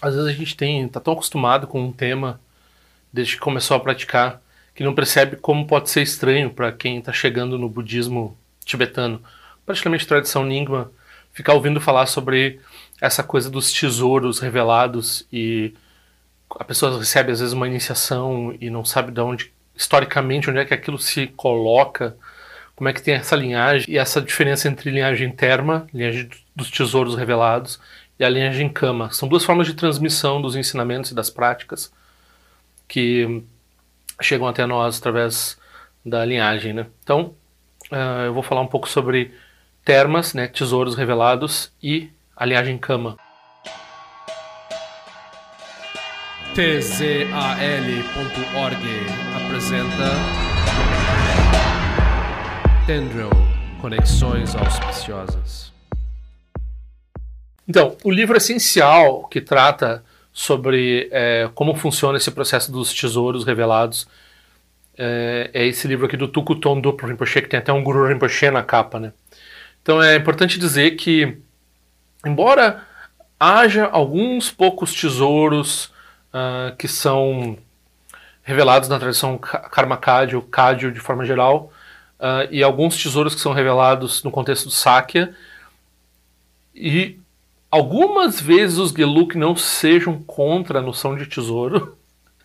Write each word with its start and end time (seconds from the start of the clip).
às 0.00 0.14
vezes 0.14 0.28
a 0.28 0.32
gente 0.32 0.56
tem, 0.56 0.88
tá 0.88 1.00
tão 1.00 1.12
acostumado 1.12 1.66
com 1.66 1.82
um 1.82 1.92
tema 1.92 2.40
desde 3.12 3.34
que 3.34 3.40
começou 3.40 3.76
a 3.76 3.80
praticar 3.80 4.40
que 4.74 4.84
não 4.84 4.94
percebe 4.94 5.36
como 5.36 5.66
pode 5.66 5.90
ser 5.90 6.02
estranho 6.02 6.50
para 6.50 6.72
quem 6.72 6.98
está 6.98 7.12
chegando 7.12 7.58
no 7.58 7.68
budismo 7.68 8.36
tibetano, 8.64 9.22
praticamente 9.66 10.06
tradição 10.06 10.44
Nyingma, 10.46 10.90
ficar 11.32 11.54
ouvindo 11.54 11.80
falar 11.80 12.06
sobre 12.06 12.60
essa 13.00 13.22
coisa 13.22 13.50
dos 13.50 13.72
tesouros 13.72 14.38
revelados 14.38 15.26
e 15.32 15.74
a 16.58 16.64
pessoa 16.64 16.98
recebe 16.98 17.32
às 17.32 17.40
vezes 17.40 17.52
uma 17.52 17.68
iniciação 17.68 18.56
e 18.60 18.70
não 18.70 18.84
sabe 18.84 19.12
de 19.12 19.20
onde 19.20 19.52
historicamente 19.74 20.50
onde 20.50 20.58
é 20.58 20.64
que 20.64 20.74
aquilo 20.74 20.98
se 20.98 21.26
coloca, 21.28 22.16
como 22.74 22.88
é 22.88 22.92
que 22.92 23.02
tem 23.02 23.14
essa 23.14 23.36
linhagem 23.36 23.92
e 23.92 23.98
essa 23.98 24.20
diferença 24.20 24.68
entre 24.68 24.90
linhagem 24.90 25.30
terma, 25.30 25.86
linhagem 25.92 26.28
dos 26.54 26.70
tesouros 26.70 27.14
revelados, 27.16 27.80
e 28.20 28.24
a 28.24 28.28
linhagem 28.28 28.68
kama. 28.68 29.10
São 29.10 29.26
duas 29.26 29.42
formas 29.42 29.66
de 29.66 29.72
transmissão 29.72 30.42
dos 30.42 30.54
ensinamentos 30.54 31.10
e 31.10 31.14
das 31.14 31.30
práticas 31.30 31.90
que 32.86 33.42
chegam 34.20 34.46
até 34.46 34.66
nós 34.66 34.98
através 34.98 35.58
da 36.04 36.22
linhagem. 36.22 36.74
Né? 36.74 36.86
Então, 37.02 37.34
uh, 37.90 38.26
eu 38.26 38.34
vou 38.34 38.42
falar 38.42 38.60
um 38.60 38.66
pouco 38.66 38.86
sobre 38.86 39.32
termas, 39.82 40.34
né, 40.34 40.46
tesouros 40.46 40.94
revelados, 40.94 41.72
e 41.82 42.10
a 42.36 42.44
linhagem 42.44 42.76
kama. 42.76 43.16
tzal.org 46.54 47.16
apresenta 49.46 50.10
Tendril 52.86 53.30
Conexões 53.80 54.54
Auspiciosas. 54.54 55.72
Então, 57.70 57.96
o 58.02 58.10
livro 58.10 58.36
essencial 58.36 59.28
que 59.28 59.40
trata 59.40 60.02
sobre 60.32 61.08
é, 61.12 61.48
como 61.54 61.72
funciona 61.76 62.18
esse 62.18 62.28
processo 62.32 62.72
dos 62.72 62.92
tesouros 62.92 63.44
revelados 63.44 64.08
é, 64.98 65.52
é 65.54 65.66
esse 65.68 65.86
livro 65.86 66.06
aqui 66.06 66.16
do 66.16 66.26
Tuku 66.26 66.56
Duplo 66.56 67.06
Rinpoche, 67.06 67.40
que 67.40 67.48
tem 67.48 67.60
até 67.60 67.72
um 67.72 67.84
Guru 67.84 68.08
Rinpoche 68.08 68.50
na 68.50 68.64
capa, 68.64 68.98
né? 68.98 69.12
Então 69.80 70.02
é 70.02 70.16
importante 70.16 70.58
dizer 70.58 70.96
que, 70.96 71.38
embora 72.26 72.82
haja 73.38 73.86
alguns 73.86 74.50
poucos 74.50 74.92
tesouros 74.92 75.92
uh, 76.34 76.74
que 76.76 76.88
são 76.88 77.56
revelados 78.42 78.88
na 78.88 78.98
tradição 78.98 79.38
Karma 79.38 79.96
Kadyo, 79.96 80.42
Kadyo 80.42 80.90
de 80.90 80.98
forma 80.98 81.24
geral, 81.24 81.72
uh, 82.18 82.48
e 82.50 82.64
alguns 82.64 83.00
tesouros 83.00 83.32
que 83.32 83.40
são 83.40 83.52
revelados 83.52 84.24
no 84.24 84.30
contexto 84.32 84.64
do 84.64 84.72
Sakya. 84.72 85.32
E 86.74 87.20
algumas 87.70 88.40
vezes 88.40 88.78
os 88.78 88.90
Geluk 88.90 89.36
não 89.36 89.54
sejam 89.54 90.20
contra 90.22 90.80
a 90.80 90.82
noção 90.82 91.16
de 91.16 91.26
tesouro. 91.26 91.96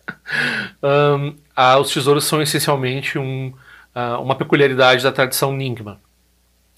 um, 0.82 1.34
ah, 1.54 1.78
os 1.78 1.92
tesouros 1.92 2.24
são 2.24 2.40
essencialmente 2.40 3.18
um, 3.18 3.52
uh, 3.94 4.20
uma 4.22 4.36
peculiaridade 4.36 5.02
da 5.02 5.10
tradição 5.10 5.52
Nyingma. 5.52 6.00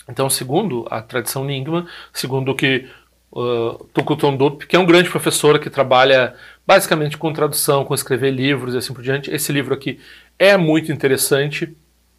Então, 0.08 0.30
segundo 0.30 0.86
a 0.90 1.02
tradição 1.02 1.44
Nyingma, 1.44 1.86
segundo 2.12 2.52
o 2.52 2.54
que 2.54 2.88
uh, 3.32 3.88
que 4.66 4.76
é 4.76 4.78
um 4.78 4.86
grande 4.86 5.10
professor 5.10 5.58
que 5.58 5.68
trabalha 5.68 6.34
basicamente 6.66 7.16
com 7.16 7.32
tradução, 7.32 7.84
com 7.84 7.94
escrever 7.94 8.30
livros 8.30 8.74
e 8.74 8.78
assim 8.78 8.94
por 8.94 9.02
diante. 9.02 9.30
Esse 9.30 9.52
livro 9.52 9.74
aqui 9.74 9.98
é 10.38 10.56
muito 10.56 10.92
interessante. 10.92 11.76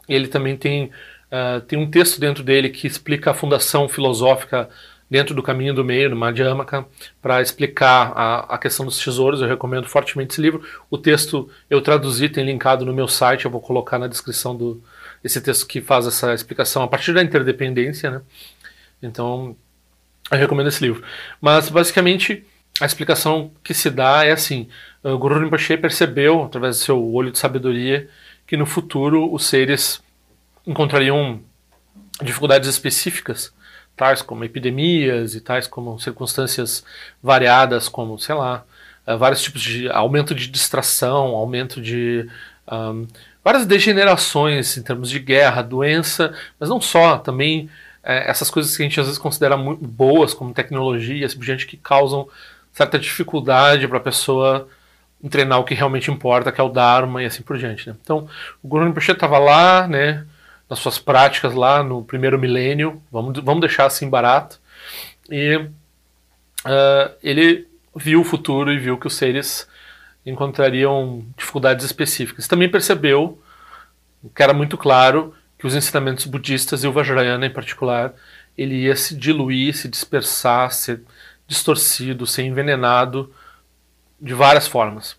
Ele 0.08 0.28
também 0.28 0.56
tem, 0.56 0.86
uh, 0.86 1.62
tem 1.68 1.80
um 1.80 1.90
texto 1.90 2.20
dentro 2.20 2.44
dele 2.44 2.70
que 2.70 2.88
explica 2.88 3.32
a 3.32 3.34
fundação 3.34 3.88
filosófica 3.88 4.70
dentro 5.10 5.34
do 5.34 5.42
caminho 5.42 5.74
do 5.74 5.84
meio, 5.84 6.10
no 6.10 6.16
Madhyamaka, 6.16 6.86
para 7.22 7.42
explicar 7.42 8.14
a, 8.16 8.56
a, 8.56 8.58
questão 8.58 8.86
dos 8.86 9.00
tesouros. 9.04 9.42
Eu 9.42 9.48
recomendo 9.48 9.88
fortemente 9.88 10.34
esse 10.34 10.42
livro. 10.42 10.64
O 10.90 10.98
texto 10.98 11.50
eu 11.70 11.82
traduzi, 11.82 12.30
tem 12.30 12.46
linkado 12.46 12.86
no 12.86 12.94
meu 12.94 13.08
site, 13.08 13.46
eu 13.46 13.52
vou 13.52 13.62
colocar 13.62 13.98
na 13.98 14.08
descrição 14.08 14.56
do 14.56 14.82
esse 15.24 15.42
texto 15.42 15.68
que 15.68 15.82
faz 15.82 16.08
essa 16.08 16.34
explicação 16.34 16.84
a 16.84 16.88
partir 16.88 17.14
da 17.14 17.22
interdependência, 17.22 18.10
né? 18.10 18.22
Então, 19.02 19.56
eu 20.32 20.38
recomendo 20.38 20.68
esse 20.68 20.82
livro. 20.82 21.04
Mas, 21.42 21.70
basicamente, 21.70 22.46
a 22.80 22.86
explicação 22.86 23.52
que 23.64 23.74
se 23.74 23.90
dá 23.90 24.24
é 24.24 24.32
assim: 24.32 24.70
o 25.04 25.18
Guru 25.18 25.40
Rinpoche 25.40 25.76
percebeu, 25.78 26.44
através 26.44 26.78
do 26.78 26.84
seu 26.84 27.14
olho 27.14 27.32
de 27.32 27.40
sabedoria, 27.40 28.08
que 28.48 28.56
no 28.56 28.66
futuro 28.66 29.34
os 29.34 29.46
seres 29.46 30.02
encontrariam 30.66 31.42
dificuldades 32.22 32.70
específicas, 32.70 33.54
tais 34.00 34.22
como 34.22 34.46
epidemias 34.46 35.36
e 35.36 35.42
tais 35.42 35.68
como 35.68 36.00
circunstâncias 36.00 36.86
variadas, 37.22 37.90
como, 37.90 38.18
sei 38.18 38.34
lá, 38.34 38.64
eh, 39.06 39.18
vários 39.18 39.42
tipos 39.42 39.62
de 39.62 39.90
aumento 39.90 40.34
de 40.34 40.48
distração, 40.48 41.36
aumento 41.36 41.82
de. 41.82 42.26
Um, 42.72 43.06
várias 43.44 43.66
degenerações 43.66 44.78
em 44.78 44.84
termos 44.84 45.10
de 45.10 45.20
guerra, 45.20 45.62
doença, 45.62 46.34
mas 46.58 46.70
não 46.70 46.80
só, 46.80 47.18
também 47.18 47.70
é, 48.02 48.30
essas 48.30 48.50
coisas 48.50 48.76
que 48.78 48.84
a 48.84 48.86
gente 48.86 49.00
às 49.00 49.08
vezes 49.08 49.20
considera 49.20 49.58
muito 49.58 49.86
boas, 49.86 50.34
como 50.34 50.54
tecnologia, 50.54 51.26
assim, 51.26 51.42
gente 51.42 51.68
que 51.68 51.76
causam 51.76 52.30
certa 52.72 52.98
dificuldade 52.98 53.88
para 53.88 53.98
a 53.98 54.02
pessoa 54.02 54.68
treinar 55.30 55.60
o 55.60 55.66
que 55.66 55.74
realmente 55.74 56.10
importa, 56.10 56.52
que 56.52 56.62
é 56.62 56.64
o 56.64 56.70
Dharma 56.70 57.22
e 57.24 57.26
assim 57.26 57.42
por 57.42 57.58
diante. 57.58 57.90
Né? 57.90 57.96
Então, 58.02 58.30
o 58.64 58.68
Guru 58.68 58.86
Rinpoche 58.86 59.12
estava 59.12 59.38
lá, 59.38 59.88
né, 59.88 60.26
nas 60.70 60.80
suas 60.80 61.00
práticas 61.00 61.54
lá 61.54 61.84
no 61.84 62.04
primeiro 62.04 62.38
milênio, 62.38 63.02
vamos, 63.12 63.40
vamos 63.40 63.62
deixar 63.62 63.86
assim 63.86 64.10
barato, 64.10 64.60
e 65.30 65.56
uh, 65.56 67.16
ele 67.24 67.68
viu 67.96 68.22
o 68.22 68.26
futuro 68.26 68.72
e 68.72 68.78
viu 68.78 68.98
que 68.98 69.08
os 69.08 69.16
seres 69.16 69.68
encontrariam 70.26 71.26
dificuldades 71.36 71.86
específicas. 71.86 72.48
Também 72.48 72.70
percebeu, 72.70 73.42
que 74.36 74.44
era 74.44 74.54
muito 74.54 74.78
claro, 74.78 75.34
que 75.58 75.66
os 75.66 75.76
ensinamentos 75.76 76.26
budistas 76.26 76.84
e 76.84 76.88
o 76.88 76.92
Vajrayana 76.92 77.46
em 77.46 77.52
particular, 77.52 78.14
ele 78.58 78.76
ia 78.76 78.96
se 78.96 79.16
diluir, 79.16 79.76
se 79.76 79.88
dispersar, 79.88 80.72
ser 80.72 81.02
distorcido, 81.48 82.28
ser 82.28 82.44
envenenado 82.44 83.34
de 84.22 84.34
várias 84.34 84.68
formas. 84.68 85.18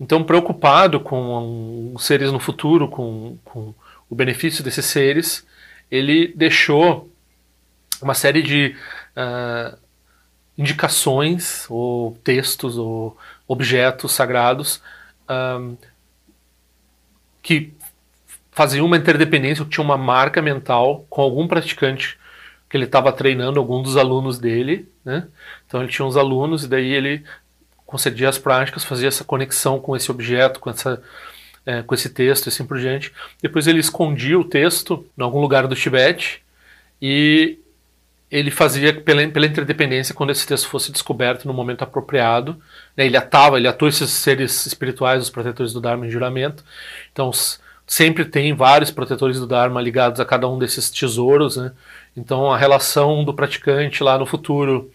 Então, 0.00 0.24
preocupado 0.24 1.00
com 1.00 1.92
os 1.94 2.04
seres 2.04 2.32
no 2.32 2.38
futuro, 2.38 2.88
com, 2.88 3.36
com 3.44 3.74
o 4.08 4.14
benefício 4.14 4.64
desses 4.64 4.86
seres, 4.86 5.46
ele 5.90 6.32
deixou 6.34 7.10
uma 8.00 8.14
série 8.14 8.42
de 8.42 8.76
uh, 9.16 9.76
indicações, 10.56 11.66
ou 11.68 12.18
textos, 12.24 12.76
ou 12.76 13.16
objetos 13.46 14.12
sagrados 14.12 14.82
uh, 15.28 15.76
que 17.42 17.72
faziam 18.50 18.86
uma 18.86 18.96
interdependência, 18.96 19.64
tinha 19.64 19.84
uma 19.84 19.96
marca 19.96 20.42
mental 20.42 21.06
com 21.08 21.22
algum 21.22 21.46
praticante 21.46 22.18
que 22.68 22.76
ele 22.76 22.84
estava 22.84 23.12
treinando, 23.12 23.58
algum 23.58 23.80
dos 23.80 23.96
alunos 23.96 24.38
dele, 24.38 24.88
né? 25.04 25.26
Então 25.66 25.80
ele 25.80 25.90
tinha 25.90 26.04
uns 26.04 26.16
alunos 26.16 26.64
e 26.64 26.68
daí 26.68 26.92
ele 26.92 27.24
concedia 27.86 28.28
as 28.28 28.36
práticas, 28.36 28.84
fazia 28.84 29.08
essa 29.08 29.24
conexão 29.24 29.80
com 29.80 29.96
esse 29.96 30.10
objeto, 30.10 30.60
com 30.60 30.68
essa 30.68 31.02
é, 31.68 31.82
com 31.82 31.94
esse 31.94 32.08
texto 32.08 32.46
e 32.46 32.48
assim 32.48 32.64
por 32.64 32.78
diante. 32.78 33.12
Depois 33.42 33.66
ele 33.66 33.78
escondia 33.78 34.38
o 34.38 34.44
texto 34.44 35.04
em 35.18 35.22
algum 35.22 35.38
lugar 35.38 35.66
do 35.66 35.74
Tibete 35.74 36.42
e 37.00 37.58
ele 38.30 38.50
fazia 38.50 38.94
pela, 38.94 39.26
pela 39.28 39.44
interdependência 39.44 40.14
quando 40.14 40.30
esse 40.30 40.46
texto 40.46 40.66
fosse 40.66 40.90
descoberto 40.90 41.44
no 41.44 41.52
momento 41.52 41.82
apropriado. 41.82 42.56
Né, 42.96 43.04
ele 43.04 43.18
atava, 43.18 43.58
ele 43.58 43.68
atua 43.68 43.90
esses 43.90 44.08
seres 44.08 44.64
espirituais, 44.64 45.22
os 45.22 45.28
protetores 45.28 45.74
do 45.74 45.80
Dharma 45.80 46.06
em 46.06 46.10
juramento. 46.10 46.64
Então 47.12 47.30
sempre 47.86 48.24
tem 48.24 48.54
vários 48.54 48.90
protetores 48.90 49.38
do 49.38 49.46
Dharma 49.46 49.82
ligados 49.82 50.20
a 50.20 50.24
cada 50.24 50.48
um 50.48 50.58
desses 50.58 50.88
tesouros, 50.88 51.58
né? 51.58 51.72
Então 52.16 52.50
a 52.50 52.56
relação 52.56 53.24
do 53.24 53.34
praticante 53.34 54.02
lá 54.02 54.16
no 54.16 54.24
futuro, 54.24 54.90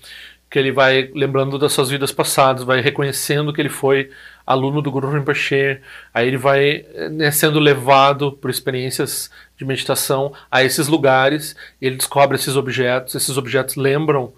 que 0.53 0.59
ele 0.59 0.71
vai 0.71 1.09
lembrando 1.15 1.57
das 1.57 1.73
suas 1.73 1.89
vidas 1.89 2.11
passadas, 2.11 2.63
vai 2.63 2.79
reconhecendo 2.79 3.51
que 3.51 3.59
ele 3.59 3.69
foi 3.69 4.11
aluno 4.45 4.83
do 4.83 4.91
Guru 4.91 5.09
Rinpoche, 5.09 5.81
aí 6.13 6.27
ele 6.27 6.37
vai 6.37 6.85
né, 7.09 7.31
sendo 7.31 7.59
levado 7.59 8.33
por 8.33 8.51
experiências 8.51 9.31
de 9.57 9.65
meditação 9.65 10.31
a 10.51 10.63
esses 10.63 10.87
lugares, 10.87 11.55
ele 11.81 11.95
descobre 11.95 12.37
esses 12.37 12.55
objetos, 12.55 13.15
esses 13.15 13.35
objetos 13.35 13.77
lembram 13.77 14.31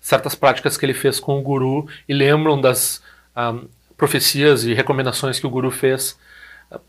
certas 0.00 0.34
práticas 0.34 0.76
que 0.76 0.84
ele 0.84 0.92
fez 0.92 1.20
com 1.20 1.38
o 1.38 1.42
Guru 1.42 1.86
e 2.08 2.12
lembram 2.12 2.60
das 2.60 3.00
um, 3.36 3.40
ah, 3.40 3.60
profecias 3.96 4.64
e 4.64 4.74
recomendações 4.74 5.38
que 5.38 5.46
o 5.46 5.50
Guru 5.50 5.70
fez 5.70 6.18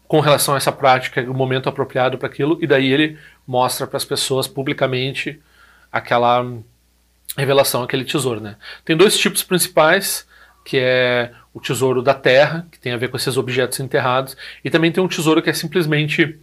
com 0.07 0.21
relação 0.21 0.55
a 0.55 0.57
essa 0.57 0.71
prática, 0.71 1.21
o 1.29 1.35
momento 1.35 1.69
apropriado 1.69 2.17
para 2.17 2.27
aquilo, 2.27 2.57
e 2.59 2.65
daí 2.65 2.91
ele 2.91 3.19
mostra 3.45 3.85
para 3.85 3.97
as 3.97 4.05
pessoas 4.05 4.47
publicamente 4.47 5.39
aquela 5.91 6.43
revelação, 7.37 7.83
aquele 7.83 8.05
tesouro. 8.05 8.39
Né? 8.39 8.55
Tem 8.83 8.95
dois 8.95 9.17
tipos 9.17 9.43
principais, 9.43 10.27
que 10.63 10.77
é 10.77 11.31
o 11.53 11.59
tesouro 11.59 12.01
da 12.01 12.13
terra, 12.13 12.67
que 12.71 12.79
tem 12.79 12.93
a 12.93 12.97
ver 12.97 13.09
com 13.09 13.17
esses 13.17 13.37
objetos 13.37 13.79
enterrados, 13.79 14.37
e 14.63 14.69
também 14.69 14.91
tem 14.91 15.03
um 15.03 15.07
tesouro 15.07 15.41
que 15.41 15.49
é 15.49 15.53
simplesmente 15.53 16.39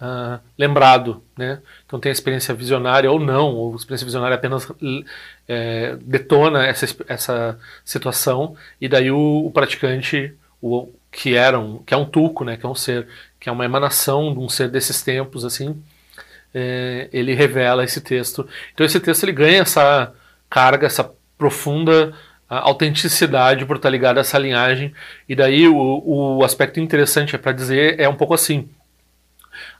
uh, 0.00 0.40
lembrado, 0.58 1.22
né? 1.36 1.60
Então 1.86 1.98
tem 1.98 2.10
a 2.10 2.12
experiência 2.12 2.54
visionária 2.54 3.10
ou 3.10 3.18
não, 3.18 3.54
ou 3.54 3.72
a 3.72 3.76
experiência 3.76 4.04
visionária 4.04 4.34
apenas 4.34 4.70
é, 5.48 5.96
detona 6.02 6.66
essa, 6.66 6.86
essa 7.08 7.58
situação 7.84 8.56
e 8.80 8.88
daí 8.88 9.10
o, 9.10 9.46
o 9.46 9.50
praticante, 9.50 10.34
o, 10.60 10.88
que 11.10 11.34
era 11.34 11.58
um, 11.58 11.78
que 11.78 11.94
é 11.94 11.96
um 11.96 12.04
tuco, 12.04 12.44
né? 12.44 12.56
Que 12.56 12.66
é 12.66 12.68
um 12.68 12.74
ser, 12.74 13.06
que 13.40 13.48
é 13.48 13.52
uma 13.52 13.64
emanação 13.64 14.32
de 14.34 14.38
um 14.38 14.48
ser 14.48 14.68
desses 14.68 15.02
tempos, 15.02 15.44
assim, 15.44 15.82
é, 16.54 17.08
ele 17.12 17.34
revela 17.34 17.84
esse 17.84 18.00
texto. 18.00 18.48
Então 18.72 18.84
esse 18.84 19.00
texto 19.00 19.24
ele 19.24 19.32
ganha 19.32 19.62
essa 19.62 20.12
carga, 20.48 20.86
essa 20.86 21.10
profunda 21.36 22.14
autenticidade 22.48 23.66
por 23.66 23.76
estar 23.76 23.90
ligado 23.90 24.18
a 24.18 24.20
essa 24.20 24.38
linhagem. 24.38 24.92
E 25.28 25.34
daí 25.34 25.68
o, 25.68 26.02
o 26.38 26.44
aspecto 26.44 26.80
interessante 26.80 27.34
é 27.34 27.38
para 27.38 27.52
dizer 27.52 27.98
é 28.00 28.08
um 28.08 28.16
pouco 28.16 28.34
assim. 28.34 28.68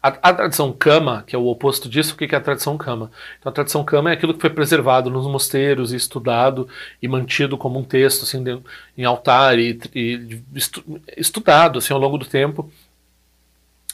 A, 0.02 0.08
a, 0.08 0.32
tradição 0.32 0.72
Kama, 0.72 1.22
que 1.26 1.36
é 1.36 1.38
o 1.38 1.46
oposto 1.46 1.88
disso, 1.88 2.14
o 2.14 2.16
que 2.16 2.34
é 2.34 2.38
a 2.38 2.40
tradição 2.40 2.78
Kama? 2.78 3.10
Então, 3.38 3.50
a 3.50 3.52
tradição 3.52 3.84
Kama 3.84 4.10
é 4.10 4.14
aquilo 4.14 4.32
que 4.32 4.40
foi 4.40 4.50
preservado 4.50 5.10
nos 5.10 5.26
mosteiros 5.26 5.92
e 5.92 5.96
estudado 5.96 6.68
e 7.02 7.06
mantido 7.06 7.58
como 7.58 7.78
um 7.78 7.84
texto 7.84 8.22
assim, 8.22 8.42
de, 8.42 8.58
em 8.96 9.04
altar 9.04 9.58
e, 9.58 9.78
e 9.94 10.42
estu, 10.54 10.82
estudado 11.16 11.78
assim, 11.78 11.92
ao 11.92 12.00
longo 12.00 12.16
do 12.16 12.24
tempo. 12.24 12.70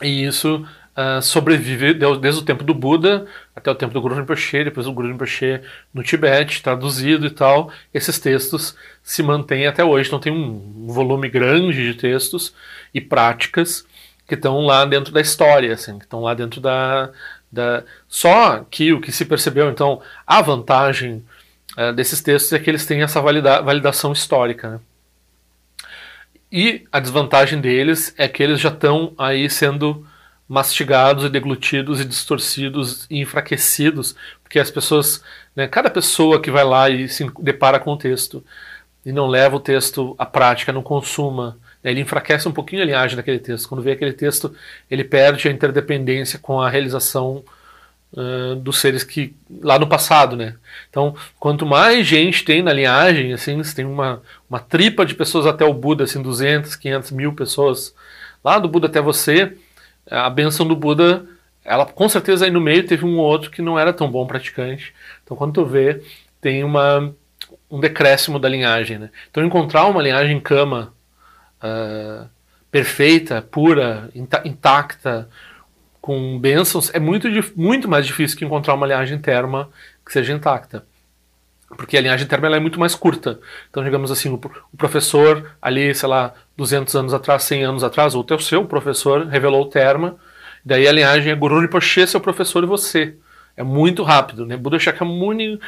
E 0.00 0.24
isso 0.24 0.66
uh, 0.96 1.20
sobrevive 1.22 1.94
desde 1.94 2.40
o 2.40 2.44
tempo 2.44 2.64
do 2.64 2.74
Buda 2.74 3.26
até 3.54 3.70
o 3.70 3.74
tempo 3.74 3.92
do 3.92 4.00
Guru 4.00 4.16
Rinpoche, 4.16 4.64
depois 4.64 4.86
do 4.86 4.92
Guru 4.92 5.08
Rinpoche 5.08 5.60
no 5.92 6.02
Tibete, 6.02 6.62
traduzido 6.62 7.26
e 7.26 7.30
tal. 7.30 7.70
Esses 7.92 8.18
textos 8.18 8.76
se 9.02 9.22
mantêm 9.22 9.66
até 9.66 9.84
hoje. 9.84 10.08
Então 10.08 10.20
tem 10.20 10.32
um 10.32 10.86
volume 10.86 11.28
grande 11.28 11.92
de 11.92 11.98
textos 11.98 12.54
e 12.92 13.00
práticas 13.00 13.86
que 14.26 14.34
estão 14.34 14.60
lá 14.60 14.84
dentro 14.84 15.12
da 15.12 15.20
história, 15.20 15.72
assim, 15.74 15.98
que 15.98 16.04
estão 16.04 16.20
lá 16.20 16.34
dentro 16.34 16.60
da, 16.60 17.10
da... 17.50 17.82
Só 18.08 18.64
que 18.70 18.92
o 18.92 19.00
que 19.00 19.12
se 19.12 19.24
percebeu, 19.24 19.68
então, 19.68 20.00
a 20.26 20.40
vantagem 20.40 21.24
uh, 21.76 21.92
desses 21.92 22.22
textos 22.22 22.52
é 22.52 22.58
que 22.58 22.70
eles 22.70 22.86
têm 22.86 23.02
essa 23.02 23.20
valida 23.20 23.60
validação 23.60 24.12
histórica, 24.12 24.70
né? 24.70 24.80
E 26.50 26.84
a 26.92 27.00
desvantagem 27.00 27.60
deles 27.60 28.14
é 28.18 28.28
que 28.28 28.42
eles 28.42 28.60
já 28.60 28.68
estão 28.68 29.14
aí 29.16 29.48
sendo 29.48 30.06
mastigados 30.48 31.24
e 31.24 31.28
deglutidos 31.28 32.00
e 32.00 32.04
distorcidos 32.04 33.06
e 33.08 33.20
enfraquecidos, 33.20 34.14
porque 34.42 34.58
as 34.58 34.70
pessoas, 34.70 35.22
né, 35.56 35.66
cada 35.66 35.88
pessoa 35.90 36.40
que 36.40 36.50
vai 36.50 36.64
lá 36.64 36.90
e 36.90 37.08
se 37.08 37.30
depara 37.40 37.78
com 37.78 37.92
o 37.92 37.96
texto 37.96 38.44
e 39.04 39.12
não 39.12 39.26
leva 39.26 39.56
o 39.56 39.60
texto 39.60 40.14
à 40.18 40.26
prática, 40.26 40.72
não 40.72 40.82
consuma, 40.82 41.56
né, 41.82 41.90
ele 41.90 42.00
enfraquece 42.00 42.48
um 42.48 42.52
pouquinho 42.52 42.82
a 42.82 42.84
linhagem 42.84 43.16
daquele 43.16 43.38
texto. 43.38 43.68
Quando 43.68 43.82
vê 43.82 43.92
aquele 43.92 44.12
texto, 44.12 44.54
ele 44.90 45.04
perde 45.04 45.48
a 45.48 45.52
interdependência 45.52 46.38
com 46.38 46.60
a 46.60 46.68
realização 46.68 47.42
uh, 48.12 48.54
dos 48.56 48.78
seres 48.78 49.02
que 49.02 49.34
lá 49.60 49.78
no 49.78 49.86
passado, 49.86 50.36
né? 50.36 50.54
Então, 50.90 51.14
quanto 51.38 51.66
mais 51.66 52.06
gente 52.06 52.44
tem 52.44 52.62
na 52.62 52.72
linhagem, 52.72 53.32
assim, 53.32 53.56
você 53.56 53.74
tem 53.74 53.84
uma, 53.84 54.22
uma 54.48 54.60
tripa 54.60 55.04
de 55.04 55.14
pessoas 55.14 55.46
até 55.46 55.64
o 55.64 55.74
Buda, 55.74 56.04
assim, 56.04 56.22
200, 56.22 56.76
500 56.76 57.10
mil 57.12 57.32
pessoas, 57.32 57.94
lá 58.44 58.58
do 58.58 58.68
Buda 58.68 58.86
até 58.86 59.00
você, 59.00 59.56
a 60.10 60.28
benção 60.30 60.66
do 60.66 60.76
Buda, 60.76 61.26
ela 61.64 61.86
com 61.86 62.08
certeza 62.08 62.44
aí 62.44 62.50
no 62.50 62.60
meio 62.60 62.86
teve 62.86 63.04
um 63.04 63.18
ou 63.18 63.24
outro 63.24 63.50
que 63.50 63.62
não 63.62 63.78
era 63.78 63.92
tão 63.92 64.10
bom 64.10 64.26
praticante. 64.26 64.94
Então 65.22 65.36
quando 65.36 65.54
tu 65.54 65.64
vê, 65.64 66.02
tem 66.40 66.64
uma, 66.64 67.14
um 67.70 67.80
decréscimo 67.80 68.38
da 68.38 68.48
linhagem. 68.48 68.98
Né? 68.98 69.10
Então 69.30 69.44
encontrar 69.44 69.86
uma 69.86 70.02
linhagem 70.02 70.40
cama 70.40 70.92
uh, 71.62 72.28
perfeita, 72.70 73.42
pura, 73.42 74.10
intacta, 74.44 75.28
com 76.00 76.36
bênçãos, 76.38 76.92
é 76.92 76.98
muito, 76.98 77.28
muito 77.54 77.88
mais 77.88 78.04
difícil 78.04 78.36
que 78.36 78.44
encontrar 78.44 78.74
uma 78.74 78.86
linhagem 78.86 79.18
terma 79.18 79.70
que 80.04 80.12
seja 80.12 80.32
intacta 80.32 80.84
porque 81.76 81.96
a 81.96 82.00
linhagem 82.00 82.26
terma 82.26 82.54
é 82.54 82.60
muito 82.60 82.78
mais 82.78 82.94
curta. 82.94 83.40
Então, 83.70 83.82
digamos 83.82 84.10
assim, 84.10 84.28
o, 84.28 84.34
o, 84.34 84.76
professor 84.76 85.52
ali, 85.60 85.94
sei 85.94 86.08
lá, 86.08 86.34
200 86.56 86.94
anos 86.96 87.14
atrás, 87.14 87.42
100 87.44 87.64
anos 87.64 87.84
atrás, 87.84 88.14
ou 88.14 88.24
o 88.28 88.40
seu 88.40 88.64
professor 88.64 89.26
revelou 89.26 89.62
o 89.62 89.68
terma, 89.68 90.16
daí 90.64 90.86
a 90.86 90.92
linhagem 90.92 91.32
é 91.32 91.34
Guru 91.34 91.60
Rinpoche, 91.60 92.06
seu 92.06 92.20
professor 92.20 92.62
e 92.62 92.66
você. 92.66 93.16
É 93.56 93.62
muito 93.62 94.02
rápido, 94.02 94.46
né? 94.46 94.56
Buda 94.56 94.78
Shakyamuni, 94.78 95.60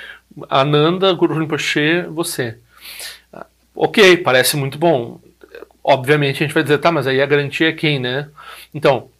Ananda, 0.48 1.12
Guru 1.12 1.38
Rinpoche, 1.38 2.02
você. 2.10 2.58
Ok, 3.74 4.18
parece 4.18 4.56
muito 4.56 4.78
bom. 4.78 5.20
Obviamente 5.82 6.42
a 6.42 6.46
gente 6.46 6.54
vai 6.54 6.62
dizer, 6.62 6.78
tá, 6.78 6.90
mas 6.90 7.06
aí 7.06 7.20
a 7.20 7.26
garantia 7.26 7.68
é 7.68 7.72
quem, 7.72 7.98
né? 7.98 8.28
Então, 8.72 9.10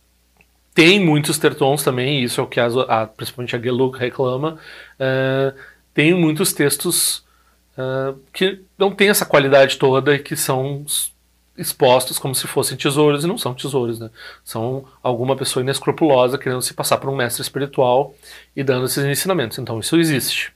tem 0.74 0.98
muitos 0.98 1.38
tertons 1.38 1.84
também, 1.84 2.22
isso 2.22 2.40
é 2.40 2.44
o 2.44 2.46
que 2.48 2.58
a, 2.58 2.66
a 2.66 3.06
principalmente 3.06 3.54
a 3.54 3.60
Gelug 3.60 3.96
reclama, 3.96 4.58
uh, 4.98 5.54
tem 5.94 6.12
muitos 6.12 6.52
textos 6.52 7.24
uh, 7.78 8.18
que 8.32 8.60
não 8.76 8.90
têm 8.90 9.08
essa 9.08 9.24
qualidade 9.24 9.78
toda 9.78 10.14
e 10.14 10.18
que 10.18 10.36
são 10.36 10.84
expostos 11.56 12.18
como 12.18 12.34
se 12.34 12.48
fossem 12.48 12.76
tesouros 12.76 13.24
e 13.24 13.28
não 13.28 13.38
são 13.38 13.54
tesouros, 13.54 14.00
né? 14.00 14.10
São 14.42 14.84
alguma 15.02 15.36
pessoa 15.36 15.62
inescrupulosa 15.62 16.36
querendo 16.36 16.60
se 16.60 16.74
passar 16.74 16.98
por 16.98 17.08
um 17.08 17.16
mestre 17.16 17.42
espiritual 17.42 18.12
e 18.56 18.64
dando 18.64 18.86
esses 18.86 19.04
ensinamentos. 19.04 19.58
Então 19.58 19.78
isso 19.78 19.96
existe. 19.96 20.52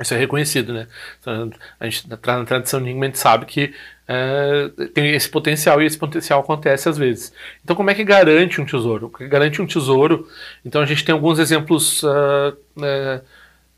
Isso 0.00 0.14
é 0.14 0.16
reconhecido, 0.16 0.72
né? 0.72 0.86
Então, 1.20 1.50
a 1.80 1.84
gente, 1.84 2.08
na 2.08 2.16
tradição 2.16 2.78
Nyingma, 2.78 3.06
a 3.06 3.08
gente 3.08 3.18
sabe 3.18 3.46
que 3.46 3.74
uh, 4.08 4.88
tem 4.90 5.12
esse 5.12 5.28
potencial 5.28 5.82
e 5.82 5.86
esse 5.86 5.98
potencial 5.98 6.40
acontece 6.40 6.88
às 6.88 6.96
vezes. 6.96 7.32
Então, 7.64 7.74
como 7.74 7.90
é 7.90 7.94
que 7.94 8.04
garante 8.04 8.60
um 8.60 8.64
tesouro? 8.64 9.12
Garante 9.22 9.60
um 9.60 9.66
tesouro. 9.66 10.28
Então, 10.64 10.80
a 10.80 10.86
gente 10.86 11.04
tem 11.04 11.12
alguns 11.12 11.40
exemplos 11.40 12.04
uh, 12.04 12.56
uh, 12.76 13.20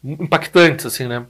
impactantes, 0.03 0.87
assim, 0.87 1.07
né? 1.07 1.27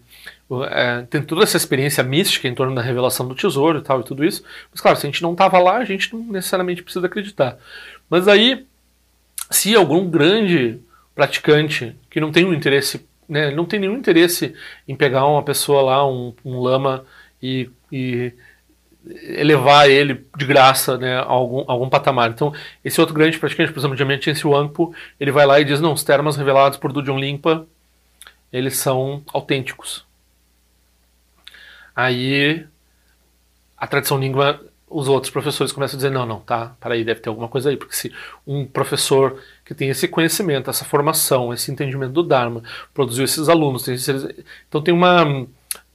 É, 0.70 1.02
tem 1.02 1.22
toda 1.22 1.44
essa 1.44 1.56
experiência 1.56 2.02
mística 2.02 2.48
em 2.48 2.54
torno 2.54 2.74
da 2.74 2.82
revelação 2.82 3.26
do 3.26 3.34
tesouro 3.34 3.78
e 3.78 3.82
tal 3.82 4.00
e 4.00 4.04
tudo 4.04 4.24
isso. 4.24 4.42
Mas 4.70 4.80
claro, 4.80 4.96
se 4.96 5.06
a 5.06 5.10
gente 5.10 5.22
não 5.22 5.32
estava 5.32 5.58
lá, 5.58 5.76
a 5.76 5.84
gente 5.84 6.12
não 6.12 6.24
necessariamente 6.24 6.82
precisa 6.82 7.06
acreditar. 7.06 7.56
Mas 8.08 8.26
aí, 8.26 8.66
se 9.50 9.74
algum 9.74 10.08
grande 10.08 10.80
praticante 11.14 11.96
que 12.08 12.20
não 12.20 12.32
tem 12.32 12.44
um 12.44 12.54
interesse, 12.54 13.06
né, 13.28 13.50
não 13.52 13.64
tem 13.64 13.78
nenhum 13.78 13.96
interesse 13.96 14.54
em 14.88 14.96
pegar 14.96 15.26
uma 15.26 15.42
pessoa 15.42 15.82
lá, 15.82 16.08
um, 16.08 16.34
um 16.44 16.58
lama 16.60 17.04
e, 17.40 17.70
e 17.92 18.32
elevar 19.06 19.88
ele 19.88 20.26
de 20.36 20.44
graça 20.44 20.98
né, 20.98 21.16
a 21.16 21.24
algum, 21.24 21.60
a 21.60 21.72
algum 21.72 21.88
patamar. 21.88 22.30
Então, 22.30 22.52
esse 22.84 23.00
outro 23.00 23.14
grande 23.14 23.38
praticante, 23.38 23.72
por 23.72 23.78
exemplo, 23.78 23.96
de 23.96 24.02
Amiense 24.02 24.46
Wangpo, 24.46 24.94
ele 25.18 25.30
vai 25.30 25.46
lá 25.46 25.60
e 25.60 25.64
diz, 25.64 25.80
não, 25.80 25.92
os 25.92 26.04
termas 26.04 26.36
revelados 26.36 26.76
por 26.76 26.92
Dujon 26.92 27.18
Limpa 27.18 27.66
eles 28.52 28.76
são 28.76 29.22
autênticos. 29.32 30.06
Aí 31.94 32.66
a 33.80 33.86
tradição 33.86 34.18
língua, 34.18 34.60
os 34.88 35.08
outros 35.08 35.32
professores 35.32 35.72
começam 35.72 35.96
a 35.96 35.98
dizer, 35.98 36.10
não, 36.10 36.26
não, 36.26 36.40
tá, 36.40 36.76
aí, 36.82 37.02
deve 37.02 37.20
ter 37.20 37.30
alguma 37.30 37.48
coisa 37.48 37.70
aí, 37.70 37.76
porque 37.76 37.96
se 37.96 38.12
um 38.46 38.66
professor 38.66 39.40
que 39.64 39.74
tem 39.74 39.88
esse 39.88 40.06
conhecimento, 40.06 40.68
essa 40.68 40.84
formação, 40.84 41.52
esse 41.52 41.72
entendimento 41.72 42.12
do 42.12 42.22
Dharma, 42.22 42.62
produziu 42.92 43.24
esses 43.24 43.48
alunos, 43.48 43.84
tem 43.84 43.94
esses, 43.94 44.26
então 44.68 44.82
tem 44.82 44.92
uma 44.92 45.46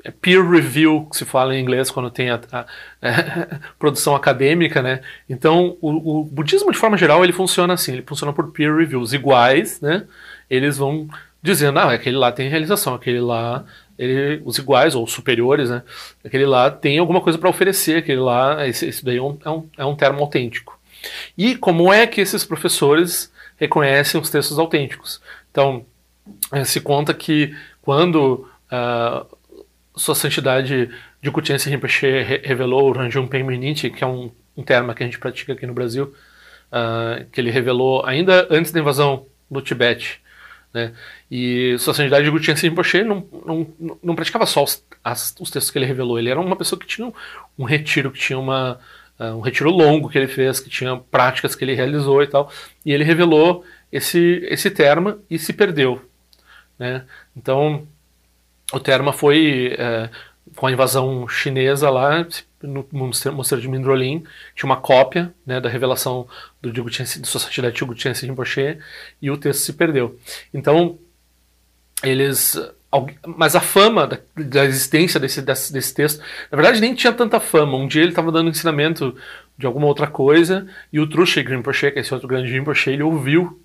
é, 0.04 0.10
peer 0.10 0.44
review, 0.50 1.08
que 1.12 1.18
se 1.18 1.26
fala 1.26 1.56
em 1.56 1.62
inglês 1.62 1.92
quando 1.92 2.10
tem 2.10 2.32
a, 2.32 2.40
a, 2.52 2.60
a 3.02 3.60
produção 3.78 4.16
acadêmica, 4.16 4.82
né? 4.82 5.02
Então, 5.30 5.78
o, 5.82 6.22
o, 6.22 6.24
budismo, 6.24 6.72
de 6.72 6.78
forma 6.78 6.98
geral, 6.98 7.24
ele 7.24 7.34
funciona 7.34 7.74
assim, 7.74 7.94
ele 7.94 8.04
funciona 8.04 8.34
por 8.34 8.52
peer 8.52 8.76
reviews 8.76 9.14
iguais, 9.14 9.80
né? 9.82 10.08
Eles 10.50 10.78
vão 10.78 11.08
dizendo, 11.46 11.80
ah, 11.80 11.94
aquele 11.94 12.18
lá 12.18 12.32
tem 12.32 12.50
realização, 12.50 12.96
aquele 12.96 13.22
lá, 13.22 13.64
ele, 13.98 14.42
os 14.44 14.58
iguais 14.58 14.96
ou 14.96 15.08
superiores, 15.08 15.70
né? 15.70 15.84
Aquele 16.24 16.46
lá 16.46 16.70
tem 16.70 16.98
alguma 16.98 17.22
coisa 17.22 17.38
para 17.38 17.50
oferecer, 17.50 17.98
aquele 17.98 18.20
lá, 18.20 18.68
esse, 18.68 18.86
esse 18.88 19.06
daí 19.06 19.18
é 19.18 19.22
um, 19.22 19.38
é, 19.46 19.50
um, 19.50 19.70
é 19.78 19.86
um 19.86 19.96
termo 19.96 20.20
autêntico. 20.20 20.78
E 21.38 21.56
como 21.56 21.94
é 21.94 22.06
que 22.08 22.20
esses 22.20 22.44
professores 22.44 23.32
reconhecem 23.58 24.20
os 24.20 24.30
textos 24.30 24.60
autênticos? 24.60 25.22
Então, 25.52 25.86
eh, 26.52 26.66
se 26.66 26.82
conta 26.82 27.14
que 27.14 27.56
quando 27.82 28.50
uh, 28.72 29.26
Sua 29.96 30.16
Santidade 30.16 30.90
de 31.22 31.32
Kutiense 31.32 31.70
Rinpoche 31.70 32.42
revelou 32.44 32.90
o 32.90 32.92
Ranjung 32.92 33.28
Penminiti, 33.28 33.90
que 33.90 34.04
é 34.04 34.08
um, 34.08 34.32
um 34.58 34.64
termo 34.64 34.94
que 34.94 35.04
a 35.04 35.06
gente 35.06 35.20
pratica 35.20 35.54
aqui 35.54 35.66
no 35.66 35.74
Brasil, 35.74 36.14
uh, 36.72 37.26
que 37.32 37.40
ele 37.40 37.52
revelou 37.52 38.06
ainda 38.06 38.48
antes 38.50 38.72
da 38.72 38.80
invasão 38.80 39.28
do 39.50 39.62
Tibete, 39.62 40.22
né? 40.76 40.92
E 41.32 41.78
sua 41.80 41.94
sanidade 41.94 42.30
de 42.30 42.52
Rinpoche 42.68 43.02
não, 43.02 43.26
não, 43.46 43.98
não 44.04 44.14
praticava 44.14 44.46
só 44.46 44.62
os, 44.62 44.86
as, 45.02 45.34
os 45.40 45.50
textos 45.50 45.72
que 45.72 45.78
ele 45.80 45.86
revelou, 45.86 46.20
ele 46.20 46.30
era 46.30 46.40
uma 46.40 46.58
pessoa 46.58 46.78
que 46.78 46.86
tinha 46.86 47.08
um, 47.08 47.14
um 47.58 47.64
retiro, 47.64 48.12
que 48.12 48.20
tinha 48.20 48.38
uma, 48.38 48.78
uh, 49.18 49.38
um 49.38 49.40
retiro 49.40 49.70
longo 49.70 50.10
que 50.10 50.18
ele 50.18 50.28
fez, 50.28 50.60
que 50.60 50.70
tinha 50.70 50.98
práticas 50.98 51.56
que 51.56 51.64
ele 51.64 51.74
realizou 51.74 52.22
e 52.22 52.28
tal, 52.28 52.52
e 52.86 52.92
ele 52.92 53.06
revelou 53.06 53.64
esse, 53.90 54.46
esse 54.50 54.70
terma 54.70 55.18
e 55.30 55.40
se 55.40 55.54
perdeu. 55.54 56.02
Né? 56.78 57.06
Então, 57.38 57.88
o 58.74 58.80
terma 58.80 59.14
foi, 59.14 59.78
uh, 59.80 60.10
com 60.58 60.68
a 60.68 60.72
invasão 60.74 61.26
chinesa 61.26 61.90
lá, 61.90 62.28
no 62.68 62.88
mosteiro 62.92 63.62
de 63.62 63.68
Mindrolim, 63.68 64.24
tinha 64.56 64.68
uma 64.68 64.78
cópia 64.78 65.34
né, 65.46 65.60
da 65.60 65.70
revelação 65.70 66.28
do 66.62 66.74
Jigutiense, 66.74 67.20
do 67.20 67.28
Sociedade 67.28 67.78
Jigutiense 67.78 68.26
Rinpoche, 68.26 68.78
e 69.22 69.32
o 69.32 69.38
texto 69.38 69.62
se 69.62 69.74
perdeu. 69.74 70.20
Então, 70.54 70.98
eles 72.04 72.58
mas 73.26 73.56
a 73.56 73.60
fama 73.60 74.08
da, 74.08 74.18
da 74.38 74.64
existência 74.64 75.20
desse, 75.20 75.42
desse, 75.42 75.74
desse, 75.74 75.94
texto, 75.94 76.22
na 76.52 76.56
verdade 76.56 76.80
nem 76.80 76.94
tinha 76.94 77.12
tanta 77.12 77.40
fama. 77.40 77.78
Um 77.78 77.88
dia 77.88 78.02
ele 78.02 78.12
estava 78.12 78.32
dando 78.32 78.50
ensinamento 78.50 79.16
de 79.58 79.66
alguma 79.66 79.88
outra 79.88 80.08
coisa 80.08 80.68
e 80.92 81.00
o 81.00 81.08
Trushi 81.08 81.42
Rinpoche, 81.42 81.92
que 81.92 82.00
é 82.00 82.02
esse 82.02 82.14
outro 82.14 82.28
grande 82.28 82.52
Rinpoche, 82.52 82.92
ele 82.92 83.04
ouviu 83.04 83.62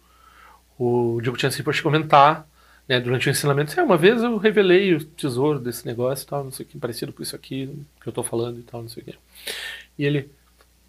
o 0.78 1.20
Jigutian 1.22 1.50
Rinpoche 1.50 1.82
comentar 1.82 2.46
né, 2.90 2.98
durante 2.98 3.28
o 3.28 3.30
ensinamento. 3.30 3.72
Ah, 3.78 3.84
uma 3.84 3.96
vez 3.96 4.20
eu 4.20 4.36
revelei 4.36 4.92
o 4.96 5.04
tesouro 5.04 5.60
desse 5.60 5.86
negócio 5.86 6.24
e 6.24 6.26
tal, 6.26 6.42
não 6.42 6.50
sei 6.50 6.66
o 6.66 6.68
que, 6.68 6.76
parecido 6.76 7.12
com 7.12 7.22
isso 7.22 7.36
aqui 7.36 7.68
que 8.00 8.08
eu 8.08 8.10
estou 8.10 8.24
falando 8.24 8.58
e 8.58 8.62
tal, 8.62 8.82
não 8.82 8.88
sei 8.88 9.04
o 9.04 9.06
que. 9.06 9.14
E 9.96 10.04
ele, 10.04 10.28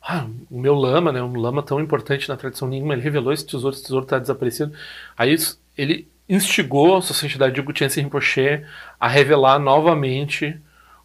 ah, 0.02 0.26
o 0.50 0.60
meu 0.60 0.74
lama, 0.74 1.12
né, 1.12 1.22
um 1.22 1.40
lama 1.40 1.62
tão 1.62 1.80
importante 1.80 2.28
na 2.28 2.36
tradição 2.36 2.68
Nyingma, 2.68 2.96
ele 2.96 3.04
revelou 3.04 3.32
esse 3.32 3.46
tesouro, 3.46 3.76
esse 3.76 3.84
tesouro 3.84 4.06
está 4.06 4.18
desaparecido. 4.18 4.74
Aí 5.16 5.36
ele 5.78 6.08
instigou 6.28 6.98
a 6.98 7.04
Sociedade 7.04 7.54
de 7.54 7.62
Gutiense 7.62 8.02
Rinpoche 8.02 8.66
a 9.00 9.08
revelar 9.08 9.60
novamente 9.60 10.60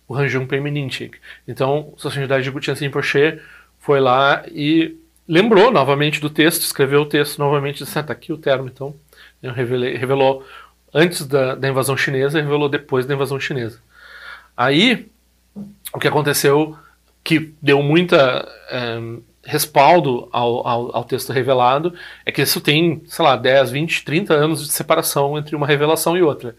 o 0.09 0.15
Ranjung 0.15 0.47
Perminintik. 0.47 1.19
Então, 1.47 1.93
a 1.95 2.01
Sociedade 2.01 2.45
de 2.45 2.51
Gutiense 2.51 2.83
Rinpoche 2.83 3.39
foi 3.81 4.01
lá 4.01 4.47
e 4.49 4.97
lembrou 5.29 5.71
novamente 5.71 6.23
do 6.23 6.31
texto, 6.31 6.63
escreveu 6.63 7.03
o 7.03 7.07
texto 7.07 7.39
novamente, 7.39 7.85
disse, 7.85 7.99
ah, 7.99 8.03
tá 8.03 8.15
aqui 8.15 8.33
o 8.33 8.39
termo, 8.39 8.67
então, 8.67 8.95
revelei, 9.43 9.95
revelou 9.95 10.43
antes 10.97 11.27
da, 11.27 11.55
da 11.55 11.69
invasão 11.69 11.95
chinesa 11.95 12.39
e 12.39 12.43
revelou 12.43 12.71
depois 12.71 13.05
da 13.05 13.13
invasão 13.13 13.39
chinesa. 13.39 13.79
Aí, 14.57 15.09
o 15.93 15.99
que 15.99 16.09
aconteceu, 16.09 16.75
que 17.23 17.53
deu 17.61 17.83
muita 17.83 18.49
é, 18.71 18.99
respaldo 19.45 20.27
ao, 20.33 20.67
ao, 20.67 20.97
ao, 20.97 21.05
texto 21.05 21.35
revelado, 21.35 21.93
é 22.25 22.33
que 22.33 22.41
isso 22.41 22.63
tem, 22.63 23.03
sei 23.07 23.23
lá, 23.23 23.37
10, 23.37 23.71
20, 23.73 24.05
30 24.07 24.33
anos 24.33 24.67
de 24.67 24.73
separação 24.73 25.37
entre 25.37 25.55
uma 25.55 25.67
revelação 25.67 26.17
e 26.17 26.23
outra. 26.23 26.57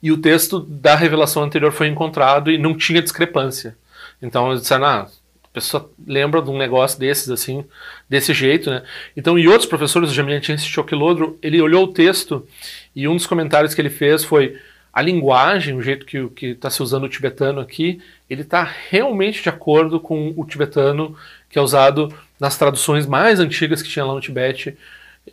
E 0.00 0.12
o 0.12 0.18
texto 0.18 0.60
da 0.60 0.94
revelação 0.94 1.42
anterior 1.42 1.72
foi 1.72 1.88
encontrado 1.88 2.48
e 2.48 2.56
não 2.56 2.76
tinha 2.76 3.02
discrepância. 3.02 3.76
Então 4.22 4.48
eles 4.50 4.62
disseram, 4.62 4.84
ah, 4.86 5.08
a 5.42 5.48
pessoa 5.52 5.90
lembra 6.06 6.40
de 6.40 6.48
um 6.48 6.56
negócio 6.56 6.96
desses, 6.96 7.28
assim, 7.28 7.64
desse 8.08 8.32
jeito, 8.32 8.70
né? 8.70 8.84
Então, 9.16 9.36
e 9.36 9.48
outros 9.48 9.68
professores, 9.68 10.10
o 10.10 10.14
Jamiantiense 10.14 10.64
Choquilodro, 10.64 11.36
ele 11.42 11.60
olhou 11.60 11.84
o 11.84 11.92
texto 11.92 12.46
e 12.94 13.06
um 13.06 13.16
dos 13.16 13.26
comentários 13.26 13.74
que 13.74 13.80
ele 13.80 13.90
fez 13.90 14.24
foi 14.24 14.58
a 14.92 15.00
linguagem, 15.00 15.76
o 15.76 15.82
jeito 15.82 16.04
que 16.04 16.46
está 16.46 16.68
se 16.68 16.82
usando 16.82 17.04
o 17.04 17.08
tibetano 17.08 17.60
aqui, 17.60 18.00
ele 18.28 18.42
está 18.42 18.68
realmente 18.90 19.42
de 19.42 19.48
acordo 19.48 20.00
com 20.00 20.34
o 20.36 20.44
tibetano 20.44 21.16
que 21.48 21.58
é 21.58 21.62
usado 21.62 22.12
nas 22.40 22.56
traduções 22.56 23.06
mais 23.06 23.38
antigas 23.38 23.82
que 23.82 23.88
tinha 23.88 24.04
lá 24.04 24.14
no 24.14 24.20
Tibete. 24.20 24.76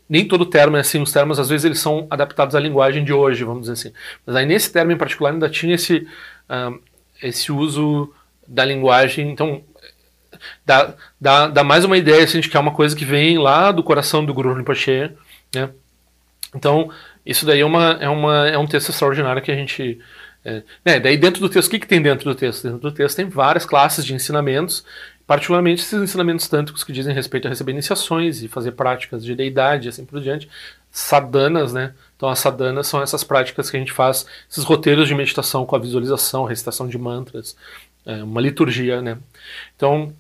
Nem 0.08 0.28
todo 0.28 0.46
termo 0.46 0.78
é 0.78 0.82
assim, 0.82 1.02
os 1.02 1.12
termos 1.12 1.40
às 1.40 1.50
vezes 1.50 1.66
eles 1.66 1.80
são 1.80 2.06
adaptados 2.10 2.56
à 2.56 2.60
linguagem 2.60 3.04
de 3.04 3.14
hoje, 3.14 3.44
vamos 3.44 3.62
dizer 3.62 3.74
assim. 3.74 3.94
Mas 4.26 4.36
aí 4.36 4.46
nesse 4.46 4.72
termo 4.72 4.92
em 4.92 4.98
particular 4.98 5.32
ainda 5.32 5.50
tinha 5.50 5.74
esse, 5.74 6.08
uh, 6.50 6.80
esse 7.24 7.52
uso 7.52 8.14
da 8.48 8.64
linguagem, 8.64 9.32
então 9.32 9.64
dá, 10.66 10.94
dá, 11.20 11.48
dá 11.48 11.64
mais 11.64 11.84
uma 11.84 11.98
ideia 11.98 12.24
assim, 12.24 12.42
de 12.42 12.50
que 12.50 12.58
é 12.58 12.60
uma 12.60 12.74
coisa 12.74 12.96
que 12.96 13.06
vem 13.06 13.38
lá 13.38 13.72
do 13.72 13.84
coração 13.84 14.24
do 14.24 14.34
Guru 14.34 14.54
Rinpoche, 14.54 15.12
né? 15.56 15.70
Então, 16.56 16.92
isso 17.28 17.46
daí 17.46 17.60
é, 17.60 17.66
uma, 17.66 17.98
é, 18.00 18.10
uma, 18.10 18.48
é 18.48 18.58
um 18.58 18.68
texto 18.68 18.90
extraordinário 18.90 19.42
que 19.42 19.52
a 19.52 19.56
gente... 19.56 20.00
É, 20.46 20.64
né, 20.86 21.00
daí 21.00 21.18
dentro 21.18 21.42
do 21.42 21.50
texto, 21.50 21.68
o 21.68 21.72
que, 21.72 21.80
que 21.80 21.88
tem 21.88 22.02
dentro 22.02 22.26
do 22.26 22.36
texto? 22.36 22.64
Dentro 22.64 22.80
do 22.80 22.92
texto 22.92 23.18
tem 23.18 23.28
várias 23.28 23.66
classes 23.66 24.06
de 24.06 24.14
ensinamentos, 24.14 24.86
particularmente 25.26 25.82
esses 25.82 26.02
ensinamentos 26.02 26.48
tântricos 26.48 26.84
que 26.84 26.94
dizem 26.94 27.14
respeito 27.14 27.48
a 27.48 27.50
receber 27.50 27.74
iniciações 27.74 28.42
e 28.42 28.48
fazer 28.48 28.72
práticas 28.72 29.26
de 29.26 29.36
deidade 29.36 29.88
e 29.88 29.90
assim 29.90 30.06
por 30.06 30.22
diante. 30.22 30.50
Sadanas, 30.90 31.74
né? 31.74 31.94
Então 32.16 32.30
as 32.30 32.40
sadanas 32.40 32.88
são 32.88 33.02
essas 33.02 33.24
práticas 33.24 33.70
que 33.70 33.76
a 33.76 33.80
gente 33.80 33.92
faz, 33.92 34.26
esses 34.50 34.64
roteiros 34.64 35.08
de 35.08 35.14
meditação 35.14 35.66
com 35.66 35.76
a 35.76 35.80
visualização, 35.80 36.46
recitação 36.46 36.88
de 36.88 36.98
mantras, 36.98 37.58
é, 38.06 38.24
uma 38.24 38.40
liturgia, 38.40 39.02
né? 39.02 39.18
Então, 39.76 40.14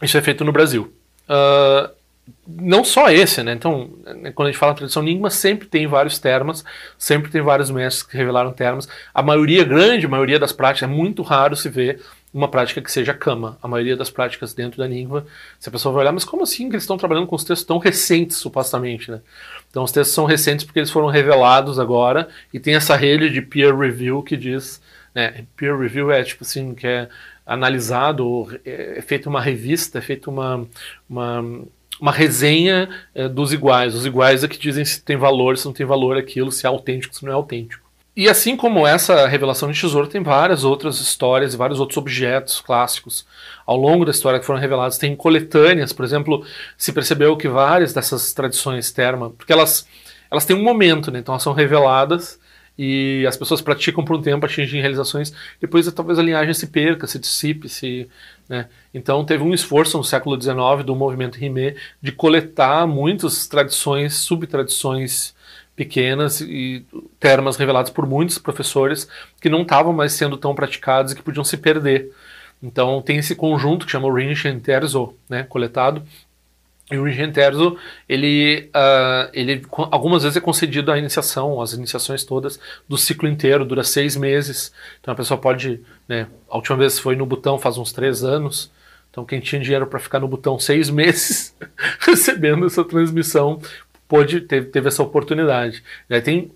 isso 0.00 0.16
é 0.16 0.22
feito 0.22 0.44
no 0.44 0.52
Brasil. 0.52 0.94
Uh, 1.28 1.92
não 2.46 2.84
só 2.84 3.10
esse, 3.10 3.42
né? 3.42 3.52
Então, 3.52 3.90
quando 4.34 4.48
a 4.48 4.50
gente 4.50 4.58
fala 4.58 4.74
tradição 4.74 5.02
Nyingma, 5.02 5.30
sempre 5.30 5.66
tem 5.66 5.86
vários 5.86 6.18
termos, 6.18 6.64
sempre 6.98 7.30
tem 7.30 7.40
vários 7.40 7.70
mestres 7.70 8.02
que 8.02 8.16
revelaram 8.16 8.52
termos. 8.52 8.88
A 9.14 9.22
maioria, 9.22 9.64
grande 9.64 10.06
maioria 10.08 10.38
das 10.38 10.52
práticas, 10.52 10.88
é 10.88 10.92
muito 10.92 11.22
raro 11.22 11.56
se 11.56 11.68
ver 11.68 12.00
uma 12.32 12.48
prática 12.48 12.80
que 12.80 12.90
seja 12.90 13.12
cama. 13.12 13.58
A 13.62 13.68
maioria 13.68 13.96
das 13.96 14.10
práticas 14.10 14.54
dentro 14.54 14.78
da 14.78 14.88
Nyingma, 14.88 15.26
se 15.58 15.68
a 15.68 15.72
pessoa 15.72 15.92
vai 15.92 16.02
olhar, 16.02 16.12
mas 16.12 16.24
como 16.24 16.42
assim 16.42 16.68
que 16.68 16.74
eles 16.74 16.84
estão 16.84 16.96
trabalhando 16.96 17.26
com 17.26 17.36
os 17.36 17.44
textos 17.44 17.66
tão 17.66 17.78
recentes, 17.78 18.36
supostamente, 18.36 19.10
né? 19.10 19.20
Então, 19.70 19.82
os 19.82 19.92
textos 19.92 20.14
são 20.14 20.24
recentes 20.24 20.64
porque 20.64 20.78
eles 20.78 20.90
foram 20.90 21.08
revelados 21.08 21.78
agora 21.78 22.28
e 22.52 22.60
tem 22.60 22.74
essa 22.74 22.96
rede 22.96 23.30
de 23.30 23.42
peer 23.42 23.76
review 23.76 24.22
que 24.22 24.36
diz, 24.36 24.80
né? 25.14 25.44
Peer 25.56 25.76
review 25.76 26.10
é 26.10 26.22
tipo 26.22 26.44
assim, 26.44 26.74
que 26.74 26.86
é 26.86 27.08
analisado, 27.50 28.48
é, 28.64 28.98
é 28.98 29.02
feita 29.02 29.28
uma 29.28 29.40
revista, 29.40 29.98
é 29.98 30.00
feita 30.00 30.30
uma, 30.30 30.66
uma, 31.08 31.64
uma 32.00 32.12
resenha 32.12 32.88
é, 33.14 33.28
dos 33.28 33.52
iguais. 33.52 33.94
Os 33.94 34.06
iguais 34.06 34.42
é 34.42 34.48
que 34.48 34.58
dizem 34.58 34.84
se 34.84 35.02
tem 35.02 35.16
valor, 35.16 35.58
se 35.58 35.66
não 35.66 35.72
tem 35.72 35.84
valor 35.84 36.16
aquilo, 36.16 36.50
se 36.50 36.66
é 36.66 36.68
autêntico, 36.68 37.14
se 37.14 37.24
não 37.24 37.32
é 37.32 37.34
autêntico. 37.34 37.90
E 38.16 38.28
assim 38.28 38.56
como 38.56 38.86
essa 38.86 39.26
revelação 39.28 39.70
de 39.70 39.80
tesouro, 39.80 40.08
tem 40.08 40.22
várias 40.22 40.64
outras 40.64 41.00
histórias 41.00 41.54
e 41.54 41.56
vários 41.56 41.78
outros 41.78 41.96
objetos 41.96 42.60
clássicos 42.60 43.24
ao 43.64 43.76
longo 43.76 44.04
da 44.04 44.10
história 44.10 44.40
que 44.40 44.46
foram 44.46 44.58
revelados. 44.58 44.98
Tem 44.98 45.14
coletâneas, 45.14 45.92
por 45.92 46.04
exemplo, 46.04 46.44
se 46.76 46.92
percebeu 46.92 47.36
que 47.36 47.48
várias 47.48 47.92
dessas 47.92 48.32
tradições 48.32 48.90
terma, 48.90 49.30
porque 49.30 49.52
elas, 49.52 49.86
elas 50.30 50.44
têm 50.44 50.56
um 50.56 50.62
momento, 50.62 51.10
né? 51.10 51.20
então 51.20 51.32
elas 51.32 51.42
são 51.42 51.52
reveladas 51.52 52.39
e 52.82 53.26
as 53.26 53.36
pessoas 53.36 53.60
praticam 53.60 54.02
por 54.02 54.16
um 54.16 54.22
tempo, 54.22 54.46
atingem 54.46 54.80
realizações, 54.80 55.34
depois 55.60 55.92
talvez 55.92 56.18
a 56.18 56.22
linhagem 56.22 56.54
se 56.54 56.66
perca, 56.66 57.06
se 57.06 57.18
dissipe, 57.18 57.68
se, 57.68 58.08
né? 58.48 58.70
Então 58.94 59.22
teve 59.22 59.44
um 59.44 59.52
esforço 59.52 59.98
no 59.98 60.02
século 60.02 60.40
XIX 60.40 60.82
do 60.82 60.96
movimento 60.96 61.36
Rimé 61.36 61.74
de 62.00 62.10
coletar 62.10 62.86
muitas 62.86 63.46
tradições, 63.46 64.14
subtradições 64.14 65.34
pequenas 65.76 66.40
e 66.40 66.82
termas 67.18 67.58
revelados 67.58 67.90
por 67.90 68.06
muitos 68.06 68.38
professores 68.38 69.06
que 69.42 69.50
não 69.50 69.60
estavam 69.60 69.92
mais 69.92 70.14
sendo 70.14 70.38
tão 70.38 70.54
praticados 70.54 71.12
e 71.12 71.16
que 71.16 71.22
podiam 71.22 71.44
se 71.44 71.58
perder. 71.58 72.10
Então 72.62 73.02
tem 73.02 73.18
esse 73.18 73.34
conjunto 73.34 73.84
que 73.84 73.92
chama 73.92 74.08
o 74.08 74.14
Rinchen 74.14 74.58
Terzo, 74.58 75.14
né, 75.28 75.42
coletado, 75.42 76.02
e 76.90 76.98
o 76.98 77.32
Terzo, 77.32 77.78
ele, 78.08 78.68
uh, 78.74 79.30
ele 79.32 79.62
algumas 79.92 80.24
vezes 80.24 80.36
é 80.36 80.40
concedido 80.40 80.90
a 80.90 80.98
iniciação, 80.98 81.60
as 81.60 81.72
iniciações 81.72 82.24
todas 82.24 82.58
do 82.88 82.98
ciclo 82.98 83.28
inteiro, 83.28 83.64
dura 83.64 83.84
seis 83.84 84.16
meses. 84.16 84.72
Então 85.00 85.12
a 85.12 85.16
pessoa 85.16 85.38
pode, 85.38 85.80
né, 86.08 86.26
a 86.48 86.56
última 86.56 86.76
vez 86.76 86.98
foi 86.98 87.14
no 87.14 87.24
botão 87.24 87.58
faz 87.58 87.78
uns 87.78 87.92
três 87.92 88.24
anos. 88.24 88.72
Então 89.10 89.24
quem 89.24 89.38
tinha 89.38 89.60
dinheiro 89.60 89.86
para 89.86 90.00
ficar 90.00 90.18
no 90.18 90.26
botão 90.26 90.58
seis 90.58 90.90
meses 90.90 91.54
recebendo 92.00 92.66
essa 92.66 92.84
transmissão 92.84 93.60
pôde 94.08 94.40
teve, 94.40 94.66
teve 94.66 94.88
essa 94.88 95.02
oportunidade. 95.02 95.84
aí 96.10 96.20
tem 96.20 96.50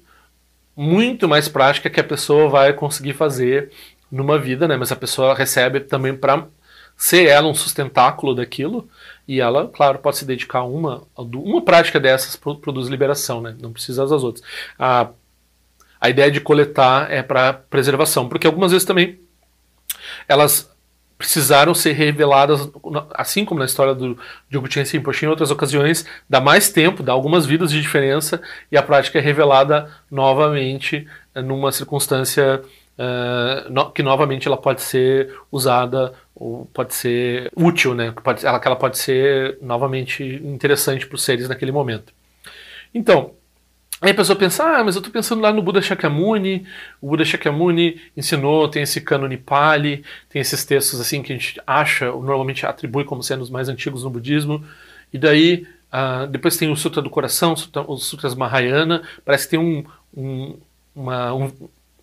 muito 0.77 1.29
mais 1.29 1.49
prática 1.49 1.89
que 1.89 2.01
a 2.01 2.05
pessoa 2.05 2.49
vai 2.49 2.73
conseguir 2.73 3.13
fazer 3.13 3.71
numa 4.11 4.37
vida, 4.37 4.67
né? 4.67 4.77
Mas 4.77 4.91
a 4.91 4.97
pessoa 4.97 5.35
recebe 5.35 5.79
também 5.79 6.17
para 6.17 6.49
ser 6.97 7.27
ela 7.29 7.49
um 7.49 7.55
sustentáculo 7.55 8.35
daquilo 8.35 8.89
e 9.27 9.41
ela, 9.41 9.69
claro, 9.69 9.99
pode 9.99 10.19
se 10.19 10.25
dedicar 10.25 10.61
a 10.61 10.65
uma, 10.65 11.05
uma 11.17 11.63
prática 11.63 11.99
dessas 11.99 12.37
produz 12.37 12.89
liberação, 12.89 13.41
né? 13.41 13.57
Não 13.61 13.73
precisa 13.73 14.07
das 14.07 14.23
outras. 14.23 14.45
A, 14.79 15.09
a 16.01 16.11
ideia 16.11 16.31
de 16.31 16.41
coletar 16.41 17.11
é 17.11 17.23
para 17.23 17.53
preservação, 17.53 18.29
porque 18.29 18.47
algumas 18.47 18.73
vezes 18.73 18.87
também 18.87 19.19
elas 20.29 20.71
precisaram 21.17 21.75
ser 21.75 21.93
reveladas, 21.93 22.69
assim 23.15 23.45
como 23.45 23.61
na 23.61 23.67
história 23.67 23.95
do 23.95 24.19
Diogo 24.51 24.69
Rinpoche, 24.69 25.25
em 25.25 25.29
outras 25.29 25.51
ocasiões, 25.51 26.05
dá 26.29 26.41
mais 26.41 26.71
tempo, 26.71 27.03
dá 27.03 27.13
algumas 27.13 27.47
vidas 27.47 27.71
de 27.71 27.81
diferença, 27.81 28.43
e 28.71 28.77
a 28.77 28.83
prática 28.83 29.19
é 29.19 29.23
revelada 29.23 29.91
novamente 30.11 31.07
numa 31.35 31.73
circunstância 31.73 32.61
uh, 32.99 33.71
no, 33.71 33.91
que 33.91 34.03
novamente 34.03 34.47
ela 34.47 34.57
pode 34.57 34.83
ser 34.83 35.35
usada 35.51 36.13
ou 36.35 36.67
pode 36.67 36.95
ser 36.95 37.51
útil, 37.55 37.95
né? 37.95 38.13
Pode, 38.23 38.45
ela, 38.45 38.59
que 38.59 38.67
ela 38.67 38.77
pode 38.77 38.99
ser 38.99 39.59
novamente 39.63 40.25
interessante 40.25 41.07
para 41.07 41.15
os 41.17 41.23
seres 41.23 41.49
naquele 41.49 41.71
momento. 41.71 42.13
Então, 42.93 43.33
aí 44.01 44.11
a 44.11 44.15
pessoa 44.15 44.37
pensa, 44.37 44.65
ah, 44.65 44.85
mas 44.85 44.97
eu 44.97 45.01
estou 45.01 45.13
pensando 45.13 45.41
lá 45.41 45.53
no 45.53 45.63
Buda 45.63 45.81
Shakyamuni, 45.81 46.67
o 47.01 47.09
Buda 47.09 47.25
Shakyamuni 47.25 48.01
ensinou, 48.17 48.69
tem 48.69 48.83
esse 48.83 49.01
cânone 49.01 49.43
tem 50.29 50.41
esses 50.41 50.65
textos 50.65 51.01
assim 51.01 51.23
que 51.23 51.33
a 51.33 51.37
gente 51.37 51.61
acha, 51.67 52.07
normalmente 52.07 52.67
atribui 52.67 53.05
como 53.05 53.23
sendo 53.23 53.43
os 53.43 53.51
mais 53.51 53.69
antigos 53.69 54.03
no 54.03 54.11
budismo, 54.11 54.65
e 55.13 55.19
daí 55.19 55.67
uh, 55.93 56.27
depois 56.27 56.57
tem 56.57 56.71
o 56.71 56.77
Sutra 56.77 57.01
do 57.01 57.11
Coração, 57.11 57.55
os 57.89 58.07
Sutras 58.07 58.35
Mahayana, 58.35 59.03
parece 59.25 59.45
que 59.45 59.51
tem 59.53 59.61
um, 59.61 59.85
um, 60.17 60.57
uma, 60.95 61.33
um 61.33 61.53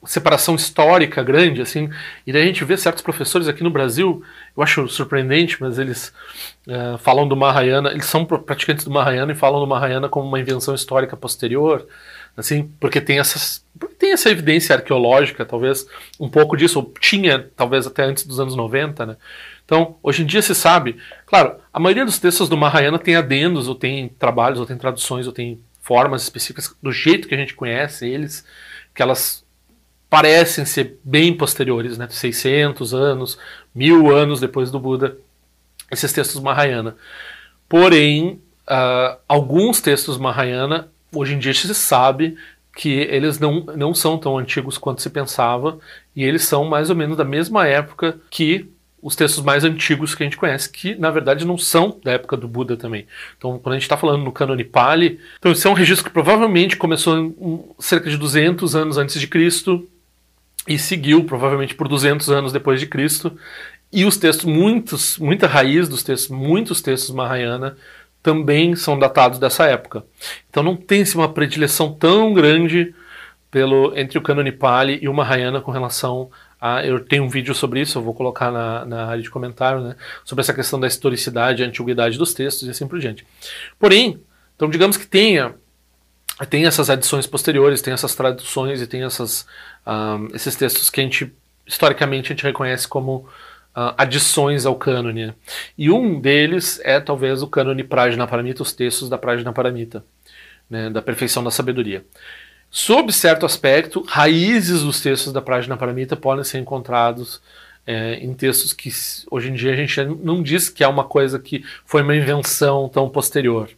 separação 0.05 0.55
histórica 0.55 1.21
grande, 1.23 1.61
assim, 1.61 1.89
e 2.25 2.33
daí 2.33 2.43
a 2.43 2.45
gente 2.45 2.65
vê 2.65 2.75
certos 2.75 3.03
professores 3.03 3.47
aqui 3.47 3.63
no 3.63 3.69
Brasil, 3.69 4.23
eu 4.57 4.63
acho 4.63 4.87
surpreendente, 4.87 5.61
mas 5.61 5.77
eles 5.77 6.11
uh, 6.67 6.97
falam 6.97 7.27
do 7.27 7.35
Mahayana, 7.35 7.91
eles 7.91 8.05
são 8.05 8.25
praticantes 8.25 8.83
do 8.83 8.91
Mahayana 8.91 9.31
e 9.31 9.35
falam 9.35 9.59
do 9.59 9.67
Mahayana 9.67 10.09
como 10.09 10.27
uma 10.27 10.39
invenção 10.39 10.73
histórica 10.73 11.15
posterior, 11.15 11.87
assim, 12.35 12.71
porque 12.79 12.99
tem 12.99 13.19
essas 13.19 13.63
tem 13.97 14.13
essa 14.13 14.29
evidência 14.29 14.75
arqueológica, 14.75 15.45
talvez 15.45 15.87
um 16.19 16.29
pouco 16.29 16.57
disso, 16.57 16.79
ou 16.79 16.93
tinha 16.99 17.49
talvez 17.55 17.85
até 17.85 18.03
antes 18.03 18.25
dos 18.25 18.39
anos 18.39 18.55
90, 18.55 19.05
né? 19.05 19.17
Então, 19.63 19.95
hoje 20.03 20.23
em 20.23 20.25
dia 20.25 20.41
se 20.41 20.53
sabe, 20.53 20.97
claro, 21.25 21.55
a 21.71 21.79
maioria 21.79 22.05
dos 22.05 22.19
textos 22.19 22.49
do 22.49 22.57
Mahayana 22.57 22.99
tem 22.99 23.15
adendos, 23.15 23.67
ou 23.67 23.75
tem 23.75 24.09
trabalhos, 24.09 24.59
ou 24.59 24.65
tem 24.65 24.77
traduções, 24.77 25.27
ou 25.27 25.33
tem 25.33 25.59
formas 25.81 26.23
específicas 26.23 26.75
do 26.81 26.91
jeito 26.91 27.27
que 27.27 27.35
a 27.35 27.37
gente 27.37 27.53
conhece 27.53 28.07
eles, 28.07 28.45
que 28.93 29.01
elas 29.01 29.40
parecem 30.11 30.65
ser 30.65 30.99
bem 31.05 31.33
posteriores, 31.33 31.97
né? 31.97 32.05
600 32.09 32.93
anos, 32.93 33.39
mil 33.73 34.13
anos 34.13 34.41
depois 34.41 34.69
do 34.69 34.77
Buda, 34.77 35.17
esses 35.89 36.11
textos 36.11 36.41
Mahayana. 36.41 36.97
Porém, 37.69 38.41
uh, 38.67 39.17
alguns 39.25 39.79
textos 39.79 40.17
Mahayana, 40.17 40.89
hoje 41.15 41.33
em 41.33 41.39
dia 41.39 41.53
se 41.53 41.73
sabe 41.73 42.35
que 42.75 42.89
eles 42.89 43.39
não, 43.39 43.61
não 43.77 43.93
são 43.93 44.17
tão 44.17 44.37
antigos 44.37 44.77
quanto 44.77 45.01
se 45.01 45.09
pensava, 45.09 45.79
e 46.13 46.25
eles 46.25 46.43
são 46.43 46.65
mais 46.65 46.89
ou 46.89 46.95
menos 46.95 47.15
da 47.15 47.23
mesma 47.23 47.65
época 47.65 48.19
que 48.29 48.69
os 49.01 49.15
textos 49.15 49.41
mais 49.41 49.63
antigos 49.63 50.13
que 50.13 50.23
a 50.23 50.25
gente 50.25 50.37
conhece, 50.37 50.69
que 50.69 50.93
na 50.95 51.09
verdade 51.09 51.45
não 51.45 51.57
são 51.57 51.97
da 52.03 52.11
época 52.11 52.35
do 52.35 52.49
Buda 52.49 52.75
também. 52.75 53.07
Então, 53.37 53.57
quando 53.57 53.73
a 53.73 53.77
gente 53.77 53.83
está 53.83 53.95
falando 53.95 54.25
no 54.25 54.31
Cânone 54.31 54.65
Pali, 54.65 55.21
então 55.39 55.53
isso 55.53 55.65
é 55.65 55.71
um 55.71 55.73
registro 55.73 56.05
que 56.05 56.13
provavelmente 56.13 56.75
começou 56.75 57.17
em, 57.17 57.63
cerca 57.79 58.09
de 58.09 58.17
200 58.17 58.75
anos 58.75 58.97
antes 58.97 59.19
de 59.19 59.27
Cristo 59.27 59.87
e 60.73 60.79
seguiu 60.79 61.25
provavelmente 61.25 61.75
por 61.75 61.87
200 61.87 62.29
anos 62.29 62.53
depois 62.53 62.79
de 62.79 62.87
Cristo. 62.87 63.37
E 63.91 64.05
os 64.05 64.15
textos, 64.15 64.45
muitos, 64.45 65.17
muita 65.17 65.47
raiz 65.47 65.89
dos 65.89 66.01
textos, 66.01 66.29
muitos 66.29 66.81
textos 66.81 67.13
Mahayana 67.13 67.75
também 68.23 68.75
são 68.75 68.97
datados 68.97 69.37
dessa 69.37 69.65
época. 69.65 70.05
Então 70.49 70.63
não 70.63 70.75
tem-se 70.75 71.15
uma 71.15 71.27
predileção 71.27 71.93
tão 71.93 72.33
grande 72.33 72.95
pelo 73.49 73.91
entre 73.97 74.17
o 74.17 74.21
Cânone 74.21 74.51
Pali 74.51 74.99
e 75.01 75.09
o 75.09 75.13
Mahayana 75.13 75.59
com 75.59 75.71
relação 75.71 76.29
a. 76.59 76.85
Eu 76.85 77.01
tenho 77.01 77.25
um 77.25 77.29
vídeo 77.29 77.53
sobre 77.53 77.81
isso, 77.81 77.97
eu 77.97 78.01
vou 78.01 78.13
colocar 78.13 78.49
na, 78.49 78.85
na 78.85 79.05
área 79.07 79.21
de 79.21 79.29
comentário, 79.29 79.81
né, 79.81 79.95
sobre 80.23 80.41
essa 80.41 80.53
questão 80.53 80.79
da 80.79 80.87
historicidade 80.87 81.61
e 81.61 81.65
antiguidade 81.65 82.17
dos 82.17 82.33
textos 82.33 82.65
e 82.67 82.71
assim 82.71 82.87
por 82.87 82.97
diante. 82.97 83.25
Porém, 83.77 84.21
então 84.55 84.69
digamos 84.69 84.95
que 84.95 85.05
tenha 85.05 85.53
tem 86.45 86.65
essas 86.65 86.89
adições 86.89 87.27
posteriores, 87.27 87.81
tem 87.81 87.93
essas 87.93 88.15
traduções 88.15 88.81
e 88.81 88.87
tem 88.87 89.03
essas, 89.03 89.45
um, 89.85 90.27
esses 90.33 90.55
textos 90.55 90.89
que 90.89 91.01
a 91.01 91.03
gente 91.03 91.33
historicamente 91.65 92.31
a 92.31 92.35
gente 92.35 92.43
reconhece 92.43 92.87
como 92.87 93.27
uh, 93.75 93.93
adições 93.97 94.65
ao 94.65 94.75
cânone. 94.75 95.33
E 95.77 95.89
um 95.89 96.19
deles 96.19 96.79
é 96.83 96.99
talvez 96.99 97.41
o 97.41 97.47
cânone 97.47 97.83
Prajna 97.83 98.27
Paramita, 98.27 98.61
os 98.61 98.73
textos 98.73 99.09
da 99.09 99.17
Prajna 99.17 99.53
Paramita, 99.53 100.03
né, 100.69 100.89
da 100.89 101.01
perfeição 101.01 101.43
da 101.43 101.51
sabedoria. 101.51 102.05
Sob 102.69 103.11
certo 103.11 103.45
aspecto, 103.45 104.03
raízes 104.07 104.81
dos 104.81 105.01
textos 105.01 105.33
da 105.33 105.41
Prajna 105.41 105.75
Paramita 105.75 106.15
podem 106.15 106.43
ser 106.43 106.59
encontrados 106.59 107.41
é, 107.85 108.15
em 108.15 108.33
textos 108.33 108.71
que 108.71 108.89
hoje 109.29 109.49
em 109.49 109.53
dia 109.53 109.73
a 109.73 109.75
gente 109.75 109.99
não 110.05 110.41
diz 110.41 110.69
que 110.69 110.83
é 110.83 110.87
uma 110.87 111.03
coisa 111.03 111.39
que 111.39 111.65
foi 111.85 112.01
uma 112.01 112.15
invenção 112.15 112.87
tão 112.87 113.09
posterior. 113.09 113.69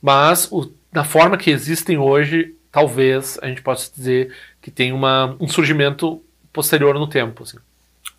Mas 0.00 0.46
o, 0.52 0.72
na 0.92 1.02
forma 1.02 1.36
que 1.36 1.50
existem 1.50 1.98
hoje, 1.98 2.54
talvez 2.70 3.38
a 3.42 3.48
gente 3.48 3.62
possa 3.62 3.90
dizer 3.92 4.32
que 4.68 4.70
tem 4.70 4.92
uma, 4.92 5.34
um 5.40 5.48
surgimento 5.48 6.22
posterior 6.52 6.94
no 6.94 7.06
tempo. 7.06 7.42
Assim. 7.42 7.56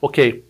Ok. 0.02 0.44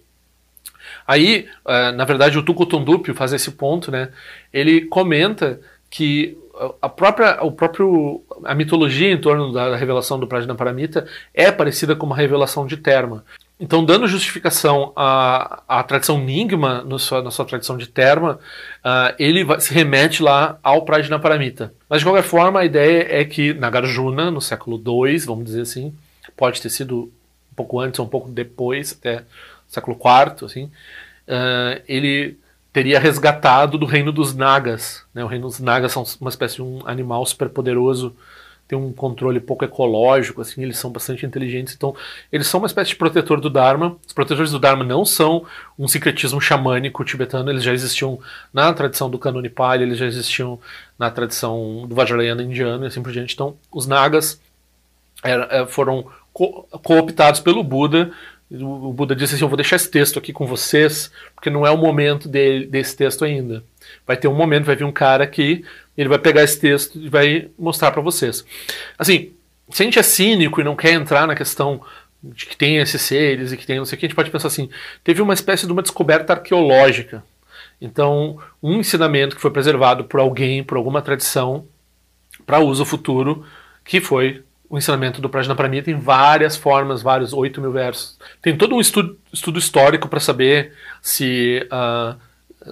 Aí, 1.05 1.47
uh, 1.65 1.91
na 1.93 2.05
verdade, 2.05 2.37
o 2.37 2.43
Tuco 2.43 2.65
Tundupio 2.65 3.13
faz 3.13 3.33
esse 3.33 3.51
ponto, 3.51 3.91
né? 3.91 4.09
Ele 4.53 4.85
comenta 4.85 5.59
que 5.89 6.37
a 6.81 6.87
própria, 6.87 7.43
o 7.43 7.51
próprio, 7.51 8.23
a 8.45 8.55
mitologia 8.55 9.11
em 9.11 9.19
torno 9.19 9.51
da 9.51 9.75
revelação 9.75 10.19
do 10.19 10.27
Prajna 10.27 10.55
Paramita 10.55 11.05
é 11.33 11.51
parecida 11.51 11.95
com 11.95 12.05
uma 12.05 12.15
revelação 12.15 12.65
de 12.65 12.77
Terma. 12.77 13.25
Então, 13.59 13.83
dando 13.83 14.07
justificação 14.07 14.93
à, 14.95 15.63
à 15.67 15.83
tradição 15.83 16.17
Ningma, 16.17 16.81
no 16.83 16.97
sua, 16.97 17.21
na 17.21 17.29
sua 17.29 17.43
tradição 17.43 17.77
de 17.77 17.87
Terma, 17.87 18.39
uh, 18.85 19.13
ele 19.19 19.43
vai, 19.43 19.59
se 19.59 19.73
remete 19.73 20.23
lá 20.23 20.57
ao 20.63 20.85
Prajna 20.85 21.19
Paramita. 21.19 21.73
Mas, 21.89 21.99
de 21.99 22.05
qualquer 22.05 22.23
forma, 22.23 22.61
a 22.61 22.65
ideia 22.65 23.05
é 23.09 23.25
que 23.25 23.53
Nagarjuna, 23.53 24.31
no 24.31 24.39
século 24.39 24.77
II, 24.77 25.17
vamos 25.19 25.43
dizer 25.43 25.61
assim, 25.61 25.93
pode 26.37 26.61
ter 26.61 26.69
sido 26.69 27.11
um 27.51 27.55
pouco 27.55 27.81
antes 27.81 27.99
ou 27.99 28.05
um 28.05 28.09
pouco 28.09 28.29
depois, 28.29 28.95
até 28.97 29.23
século 29.67 29.97
IV, 29.97 30.45
assim, 30.45 30.63
uh, 30.63 31.81
ele 31.85 32.37
teria 32.71 32.97
resgatado 32.97 33.77
do 33.77 33.85
reino 33.85 34.13
dos 34.13 34.33
Nagas. 34.33 35.03
Né? 35.13 35.21
O 35.21 35.27
reino 35.27 35.47
dos 35.47 35.59
Nagas 35.59 35.91
são 35.91 36.05
uma 36.21 36.29
espécie 36.29 36.55
de 36.55 36.61
um 36.61 36.81
animal 36.85 37.25
super 37.25 37.49
poderoso, 37.49 38.15
tem 38.69 38.77
um 38.77 38.93
controle 38.93 39.39
pouco 39.39 39.65
ecológico, 39.65 40.41
assim, 40.41 40.61
eles 40.61 40.77
são 40.77 40.91
bastante 40.91 41.25
inteligentes, 41.25 41.73
então 41.73 41.95
eles 42.31 42.45
são 42.45 42.59
uma 42.59 42.67
espécie 42.67 42.91
de 42.91 42.97
protetor 42.97 43.41
do 43.41 43.49
Dharma. 43.49 43.97
Os 44.05 44.13
protetores 44.13 44.51
do 44.51 44.59
Dharma 44.59 44.83
não 44.83 45.03
são 45.03 45.43
um 45.77 45.87
secretismo 45.87 46.39
xamânico 46.39 47.03
tibetano, 47.03 47.49
eles 47.49 47.63
já 47.63 47.73
existiam 47.73 48.19
na 48.53 48.71
tradição 48.71 49.09
do 49.09 49.17
Kanuni 49.17 49.49
Pali, 49.49 49.81
eles 49.81 49.97
já 49.97 50.05
existiam 50.05 50.59
na 50.99 51.09
tradição 51.09 51.87
do 51.87 51.95
Vajrayana 51.95 52.43
indiano 52.43 52.83
e 52.83 52.87
assim 52.87 53.01
por 53.01 53.11
diante. 53.11 53.33
Então, 53.33 53.57
os 53.71 53.87
Nagas 53.87 54.39
era, 55.23 55.47
é, 55.49 55.65
foram 55.65 56.05
co 56.31 56.67
cooptados 56.83 57.39
pelo 57.39 57.63
Buda 57.63 58.11
o 58.51 58.91
Buda 58.91 59.15
disse 59.15 59.35
assim: 59.35 59.43
Eu 59.43 59.49
vou 59.49 59.57
deixar 59.57 59.75
esse 59.75 59.89
texto 59.91 60.17
aqui 60.17 60.33
com 60.33 60.45
vocês, 60.45 61.11
porque 61.35 61.49
não 61.49 61.67
é 61.67 61.71
o 61.71 61.77
momento 61.77 62.27
de, 62.27 62.65
desse 62.65 62.97
texto 62.97 63.23
ainda. 63.23 63.63
Vai 64.07 64.17
ter 64.17 64.27
um 64.27 64.33
momento, 64.33 64.65
vai 64.65 64.75
vir 64.75 64.85
um 64.85 64.91
cara 64.91 65.23
aqui, 65.23 65.63
ele 65.99 66.09
vai 66.09 66.17
pegar 66.17 66.43
esse 66.43 66.57
texto 66.57 66.97
e 66.97 67.09
vai 67.09 67.49
mostrar 67.59 67.91
para 67.91 68.01
vocês. 68.01 68.45
Assim, 68.97 69.33
se 69.69 69.83
a 69.83 69.85
gente 69.85 69.99
é 69.99 70.03
cínico 70.03 70.61
e 70.61 70.63
não 70.63 70.75
quer 70.75 70.93
entrar 70.93 71.27
na 71.27 71.35
questão 71.35 71.81
de 72.23 72.45
que 72.45 72.55
tem 72.55 72.77
esses 72.77 73.01
seres 73.01 73.51
e 73.51 73.57
que 73.57 73.67
tem 73.67 73.77
não 73.77 73.85
sei 73.85 73.97
o 73.97 73.99
que, 73.99 74.05
a 74.05 74.09
gente 74.09 74.15
pode 74.15 74.31
pensar 74.31 74.47
assim: 74.47 74.69
teve 75.03 75.21
uma 75.21 75.33
espécie 75.33 75.65
de 75.65 75.73
uma 75.73 75.81
descoberta 75.81 76.33
arqueológica. 76.33 77.21
Então, 77.81 78.37
um 78.63 78.79
ensinamento 78.79 79.35
que 79.35 79.41
foi 79.41 79.51
preservado 79.51 80.05
por 80.05 80.21
alguém, 80.21 80.63
por 80.63 80.77
alguma 80.77 81.01
tradição, 81.01 81.65
para 82.45 82.59
uso 82.59 82.85
futuro, 82.85 83.45
que 83.83 83.99
foi 83.99 84.43
o 84.69 84.77
ensinamento 84.77 85.19
do 85.19 85.29
Prajna 85.29 85.55
Paramita 85.55 85.85
tem 85.85 85.99
várias 85.99 86.55
formas, 86.55 87.01
vários 87.01 87.33
8 87.33 87.59
mil 87.59 87.71
versos. 87.71 88.17
Tem 88.41 88.55
todo 88.55 88.75
um 88.75 88.79
estudo, 88.79 89.17
estudo 89.33 89.59
histórico 89.59 90.07
para 90.07 90.19
saber 90.19 90.73
se 91.01 91.67
uh, 91.71 92.17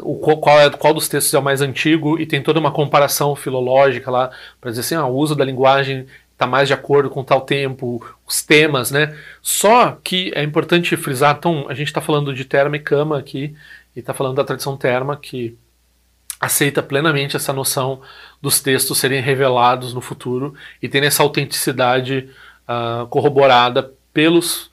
o, 0.02 0.16
qual, 0.38 0.60
é, 0.60 0.70
qual 0.70 0.94
dos 0.94 1.08
textos 1.08 1.34
é 1.34 1.40
o 1.40 1.44
mais 1.44 1.62
antigo 1.62 2.20
e 2.20 2.26
tem 2.26 2.42
toda 2.42 2.60
uma 2.60 2.72
comparação 2.72 3.36
filológica 3.36 4.10
lá 4.12 4.32
para 4.60 4.70
dizer 4.70 4.82
assim, 4.82 4.96
ah, 4.96 5.06
o 5.06 5.16
uso 5.16 5.36
da 5.36 5.46
linguagem 5.46 6.06
está 6.32 6.46
mais 6.46 6.68
de 6.68 6.74
acordo 6.74 7.10
com 7.10 7.24
tal 7.24 7.42
tempo, 7.42 8.06
os 8.26 8.44
temas, 8.44 8.92
né? 8.92 9.18
Só 9.42 9.98
que 10.04 10.32
é 10.36 10.44
importante 10.44 10.96
frisar, 10.96 11.36
então 11.38 11.66
a 11.68 11.74
gente 11.74 11.88
está 11.88 12.00
falando 12.00 12.34
de 12.34 12.46
Terma 12.46 12.76
e 12.76 12.80
Kama 12.80 13.18
aqui 13.18 13.56
e 13.96 14.00
está 14.00 14.14
falando 14.14 14.36
da 14.36 14.44
tradição 14.44 14.78
Terma 14.78 15.18
que 15.18 15.58
aceita 16.40 16.84
plenamente 16.84 17.36
essa 17.36 17.52
noção 17.52 18.02
dos 18.40 18.62
textos 18.62 19.00
serem 19.00 19.22
revelados 19.22 19.94
no 19.94 20.02
futuro 20.02 20.54
e 20.82 20.88
terem 20.88 21.08
essa 21.08 21.24
autenticidade 21.24 22.30
uh, 22.70 23.08
corroborada 23.08 23.92
pelos 24.14 24.70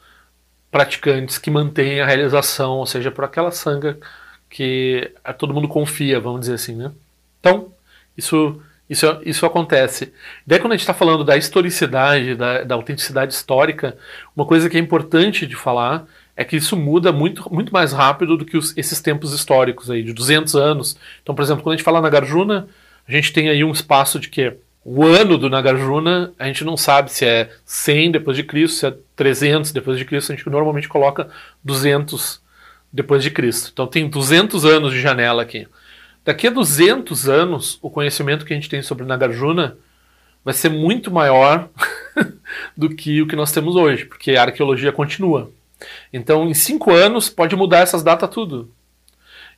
praticantes 0.71 1.39
que 1.39 1.51
mantêm 1.51 2.01
a 2.01 2.07
realização, 2.07 2.73
ou 2.73 2.87
seja, 2.87 3.11
por 3.11 3.25
aquela 3.25 3.51
sanga 3.51 3.99
que 4.55 5.11
todo 5.37 5.53
mundo 5.53 5.67
confia, 5.67 6.21
vamos 6.21 6.43
dizer 6.43 6.55
assim, 6.55 6.77
né? 6.77 6.93
Então, 7.41 7.73
isso, 8.17 8.63
isso, 8.89 9.05
isso 9.27 9.45
acontece. 9.45 10.13
Daí 10.47 10.61
quando 10.61 10.75
a 10.75 10.77
gente 10.77 10.83
está 10.83 10.95
falando 10.95 11.25
da 11.25 11.37
historicidade, 11.37 12.37
da, 12.37 12.63
da 12.63 12.77
autenticidade 12.77 13.35
histórica, 13.35 13.99
uma 14.35 14.47
coisa 14.47 14.71
que 14.71 14.77
é 14.77 14.81
importante 14.81 15.45
de 15.45 15.57
falar 15.57 16.07
é 16.37 16.45
que 16.45 16.55
isso 16.55 16.77
muda 16.77 17.11
muito, 17.11 17.53
muito 17.53 17.73
mais 17.73 17.93
rápido 17.93 18.37
do 18.37 18.45
que 18.45 18.57
os, 18.57 18.77
esses 18.77 19.01
tempos 19.01 19.33
históricos 19.33 19.91
aí, 19.91 20.05
de 20.05 20.13
200 20.13 20.55
anos. 20.55 20.97
Então, 21.21 21.35
por 21.35 21.43
exemplo, 21.43 21.65
quando 21.65 21.75
a 21.75 21.77
gente 21.77 21.85
fala 21.85 22.01
Nagarjuna, 22.01 22.69
a 23.09 23.11
gente 23.11 23.33
tem 23.33 23.49
aí 23.49 23.65
um 23.65 23.73
espaço 23.73 24.21
de 24.21 24.29
que 24.29 24.57
o 24.85 25.03
ano 25.05 25.37
do 25.37 25.51
Nagarjuna, 25.51 26.33
a 26.39 26.47
gente 26.47 26.63
não 26.63 26.77
sabe 26.77 27.11
se 27.11 27.25
é 27.25 27.51
100 27.65 28.13
depois 28.13 28.37
de 28.37 28.45
Cristo, 28.45 28.77
se 28.77 28.87
é 28.87 28.95
300 29.17 29.73
depois 29.73 29.99
de 29.99 30.05
Cristo, 30.05 30.31
a 30.33 30.37
gente 30.37 30.49
normalmente 30.49 30.89
coloca 30.89 31.29
200 31.65 32.44
depois 32.95 33.25
de 33.25 33.31
Cristo. 33.31 33.71
Então 33.73 33.89
tem 33.89 34.09
200 34.09 34.65
anos 34.65 34.93
de 34.93 35.01
janela 35.01 35.43
aqui. 35.43 35.67
Daqui 36.25 36.47
a 36.47 36.51
200 36.51 37.29
anos, 37.29 37.77
o 37.83 37.91
conhecimento 37.91 38.47
que 38.47 38.53
a 38.53 38.57
gente 38.57 38.69
tem 38.69 38.81
sobre 38.83 39.05
Nagarjuna 39.05 39.77
vai 40.45 40.55
ser 40.55 40.69
muito 40.69 41.11
maior 41.11 41.69
do 42.77 42.89
que 42.89 43.21
o 43.21 43.27
que 43.27 43.35
nós 43.35 43.51
temos 43.51 43.75
hoje, 43.75 44.05
porque 44.05 44.37
a 44.37 44.43
arqueologia 44.43 44.93
continua. 44.93 45.51
Então, 46.13 46.49
em 46.49 46.55
cinco 46.55 46.93
anos, 46.93 47.29
pode 47.29 47.57
mudar 47.57 47.81
essas 47.81 48.05
datas 48.05 48.31
tudo. 48.31 48.71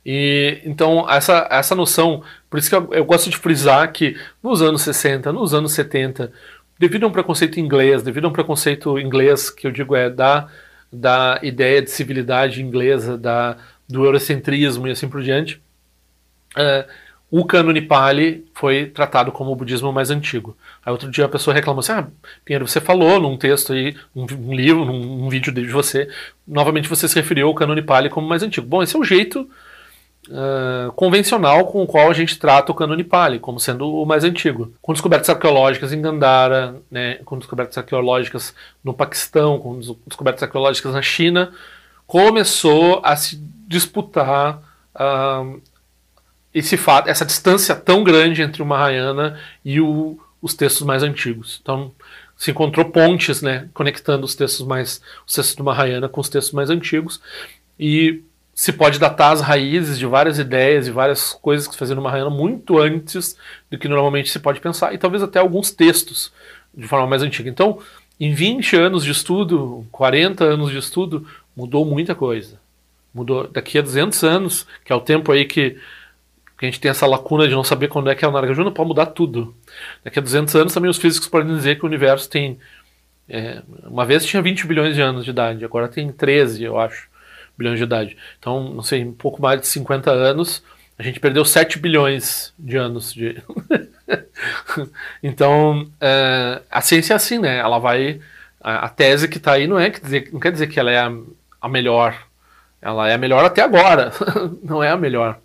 E 0.03 0.61
então 0.63 1.09
essa, 1.09 1.47
essa 1.51 1.75
noção, 1.75 2.23
por 2.49 2.57
isso 2.57 2.69
que 2.69 2.75
eu, 2.75 2.93
eu, 2.93 3.05
gosto 3.05 3.29
de 3.29 3.37
frisar 3.37 3.91
que 3.91 4.15
nos 4.41 4.61
anos 4.61 4.81
60, 4.81 5.31
nos 5.33 5.53
anos 5.53 5.73
70, 5.73 6.31
devido 6.79 7.03
a 7.03 7.07
um 7.07 7.11
preconceito 7.11 7.59
inglês, 7.59 8.01
devido 8.01 8.25
a 8.25 8.29
um 8.29 8.33
preconceito 8.33 8.97
inglês 8.97 9.49
que 9.49 9.67
eu 9.67 9.71
digo 9.71 9.95
é 9.95 10.09
da, 10.09 10.47
da 10.91 11.39
ideia 11.43 11.81
de 11.81 11.91
civilidade 11.91 12.61
inglesa, 12.61 13.17
da, 13.17 13.57
do 13.87 14.05
eurocentrismo 14.05 14.87
e 14.87 14.91
assim 14.91 15.07
por 15.07 15.21
diante, 15.21 15.61
uh, 16.57 16.87
o 17.29 17.43
cânone 17.43 17.81
Pali 17.81 18.45
foi 18.53 18.85
tratado 18.85 19.31
como 19.31 19.51
o 19.51 19.55
budismo 19.55 19.91
mais 19.91 20.09
antigo. 20.09 20.57
Aí 20.85 20.91
outro 20.91 21.11
dia 21.11 21.25
a 21.25 21.29
pessoa 21.29 21.53
reclamou 21.53 21.81
assim, 21.81 21.91
ah, 21.91 22.07
Pinheiro, 22.45 22.67
você 22.67 22.79
falou 22.79 23.19
num 23.19 23.35
texto 23.35 23.73
aí, 23.73 23.95
num, 24.15 24.53
livro, 24.53 24.85
num, 24.85 25.17
num, 25.17 25.29
vídeo 25.29 25.51
de 25.51 25.67
você, 25.67 26.09
novamente 26.47 26.87
você 26.87 27.07
se 27.07 27.15
referiu 27.15 27.47
ao 27.47 27.53
cânone 27.53 27.81
Pali 27.81 28.09
como 28.09 28.27
mais 28.27 28.43
antigo. 28.43 28.65
Bom, 28.65 28.81
esse 28.81 28.95
é 28.95 28.99
o 28.99 29.03
jeito 29.03 29.49
convencional 30.95 31.67
com 31.67 31.83
o 31.83 31.87
qual 31.87 32.09
a 32.09 32.13
gente 32.13 32.37
trata 32.37 32.71
o 32.71 32.75
cânone 32.75 33.03
Pali, 33.03 33.39
como 33.39 33.59
sendo 33.59 33.89
o 33.93 34.05
mais 34.05 34.23
antigo. 34.23 34.73
Com 34.81 34.93
descobertas 34.93 35.29
arqueológicas 35.29 35.93
em 35.93 36.01
Gandhara, 36.01 36.75
né, 36.91 37.15
com 37.25 37.37
descobertas 37.37 37.77
arqueológicas 37.77 38.53
no 38.83 38.93
Paquistão, 38.93 39.59
com 39.59 39.79
descobertas 40.05 40.43
arqueológicas 40.43 40.93
na 40.93 41.01
China, 41.01 41.51
começou 42.05 43.01
a 43.03 43.15
se 43.15 43.41
disputar 43.67 44.61
uh, 44.95 45.61
esse 46.53 46.77
fato, 46.77 47.09
essa 47.09 47.25
distância 47.25 47.75
tão 47.75 48.03
grande 48.03 48.41
entre 48.41 48.61
o 48.61 48.65
Mahayana 48.65 49.39
e 49.63 49.79
o, 49.79 50.19
os 50.41 50.53
textos 50.53 50.85
mais 50.85 51.03
antigos. 51.03 51.59
Então, 51.61 51.91
se 52.35 52.51
encontrou 52.51 52.85
pontes, 52.85 53.41
né, 53.41 53.67
conectando 53.73 54.25
os 54.25 54.35
textos 54.35 54.65
mais 54.65 55.01
os 55.25 55.33
textos 55.33 55.55
do 55.55 55.63
Mahayana 55.63 56.07
com 56.07 56.21
os 56.21 56.29
textos 56.29 56.53
mais 56.53 56.69
antigos 56.69 57.19
e 57.79 58.23
se 58.57 58.73
pode 58.73 58.97
datar 58.97 59.33
as 59.33 59.39
raízes 59.39 59.99
de 59.99 60.07
várias 60.07 60.39
ideias 60.39 60.87
e 60.87 60.91
várias 60.91 61.31
coisas 61.31 61.67
que 61.67 61.73
se 61.73 61.79
faziam 61.79 61.95
no 61.95 62.01
Mahayana 62.01 62.31
muito 62.31 62.79
antes 62.79 63.37
do 63.69 63.77
que 63.77 63.87
normalmente 63.87 64.31
se 64.31 64.39
pode 64.39 64.59
pensar 64.59 64.95
e 64.95 64.97
talvez 64.97 65.21
até 65.21 65.37
alguns 65.37 65.69
textos 65.69 66.33
de 66.75 66.87
forma 66.87 67.05
mais 67.05 67.21
antiga. 67.21 67.47
Então, 67.47 67.77
em 68.19 68.33
20 68.33 68.75
anos 68.75 69.03
de 69.03 69.11
estudo, 69.11 69.85
40 69.91 70.43
anos 70.43 70.71
de 70.71 70.77
estudo, 70.79 71.27
mudou 71.55 71.85
muita 71.85 72.15
coisa. 72.15 72.59
Mudou 73.13 73.47
daqui 73.47 73.77
a 73.77 73.81
200 73.83 74.23
anos, 74.23 74.65
que 74.83 74.91
é 74.91 74.95
o 74.95 75.01
tempo 75.01 75.31
aí 75.31 75.45
que 75.45 75.77
porque 76.53 76.65
a 76.65 76.69
gente 76.71 76.79
tem 76.79 76.89
essa 76.89 77.05
lacuna 77.05 77.47
de 77.47 77.53
não 77.53 77.63
saber 77.63 77.89
quando 77.89 78.09
é 78.09 78.15
que 78.15 78.25
é 78.25 78.27
o 78.27 78.31
Nagarjuna, 78.31 78.71
pode 78.71 78.87
mudar 78.87 79.05
tudo. 79.05 79.55
Daqui 80.03 80.17
a 80.17 80.21
200 80.23 80.55
anos 80.55 80.73
também 80.73 80.89
os 80.89 80.97
físicos 80.97 81.29
podem 81.29 81.55
dizer 81.55 81.77
que 81.77 81.83
o 81.83 81.87
universo 81.87 82.27
tem. 82.27 82.57
É, 83.29 83.61
uma 83.83 84.03
vez 84.03 84.25
tinha 84.25 84.41
20 84.41 84.65
bilhões 84.65 84.95
de 84.95 85.01
anos 85.01 85.23
de 85.23 85.29
idade, 85.29 85.63
agora 85.63 85.87
tem 85.87 86.11
13, 86.11 86.63
eu 86.63 86.79
acho, 86.79 87.07
bilhões 87.57 87.77
de 87.77 87.83
idade. 87.83 88.17
Então, 88.39 88.73
não 88.73 88.83
sei, 88.83 89.03
um 89.03 89.13
pouco 89.13 89.41
mais 89.41 89.59
de 89.59 89.67
50 89.67 90.11
anos, 90.11 90.63
a 90.97 91.03
gente 91.03 91.19
perdeu 91.19 91.45
7 91.45 91.79
bilhões 91.79 92.53
de 92.57 92.77
anos 92.77 93.13
de. 93.13 93.41
então, 95.21 95.89
é, 96.01 96.61
a 96.69 96.81
ciência 96.81 97.13
é 97.13 97.15
assim, 97.15 97.39
né? 97.39 97.57
Ela 97.57 97.79
vai. 97.79 98.19
A, 98.59 98.85
a 98.85 98.89
tese 98.89 99.27
que 99.27 99.37
está 99.37 99.53
aí 99.53 99.67
não, 99.67 99.79
é, 99.79 99.89
quer 99.89 100.01
dizer, 100.01 100.29
não 100.33 100.39
quer 100.39 100.51
dizer 100.51 100.67
que 100.67 100.79
ela 100.79 100.91
é 100.91 100.99
a, 100.99 101.11
a 101.61 101.69
melhor. 101.69 102.27
Ela 102.81 103.09
é 103.09 103.13
a 103.13 103.17
melhor 103.17 103.43
até 103.43 103.61
agora, 103.61 104.11
não 104.63 104.83
é 104.83 104.89
a 104.89 104.97
melhor. 104.97 105.39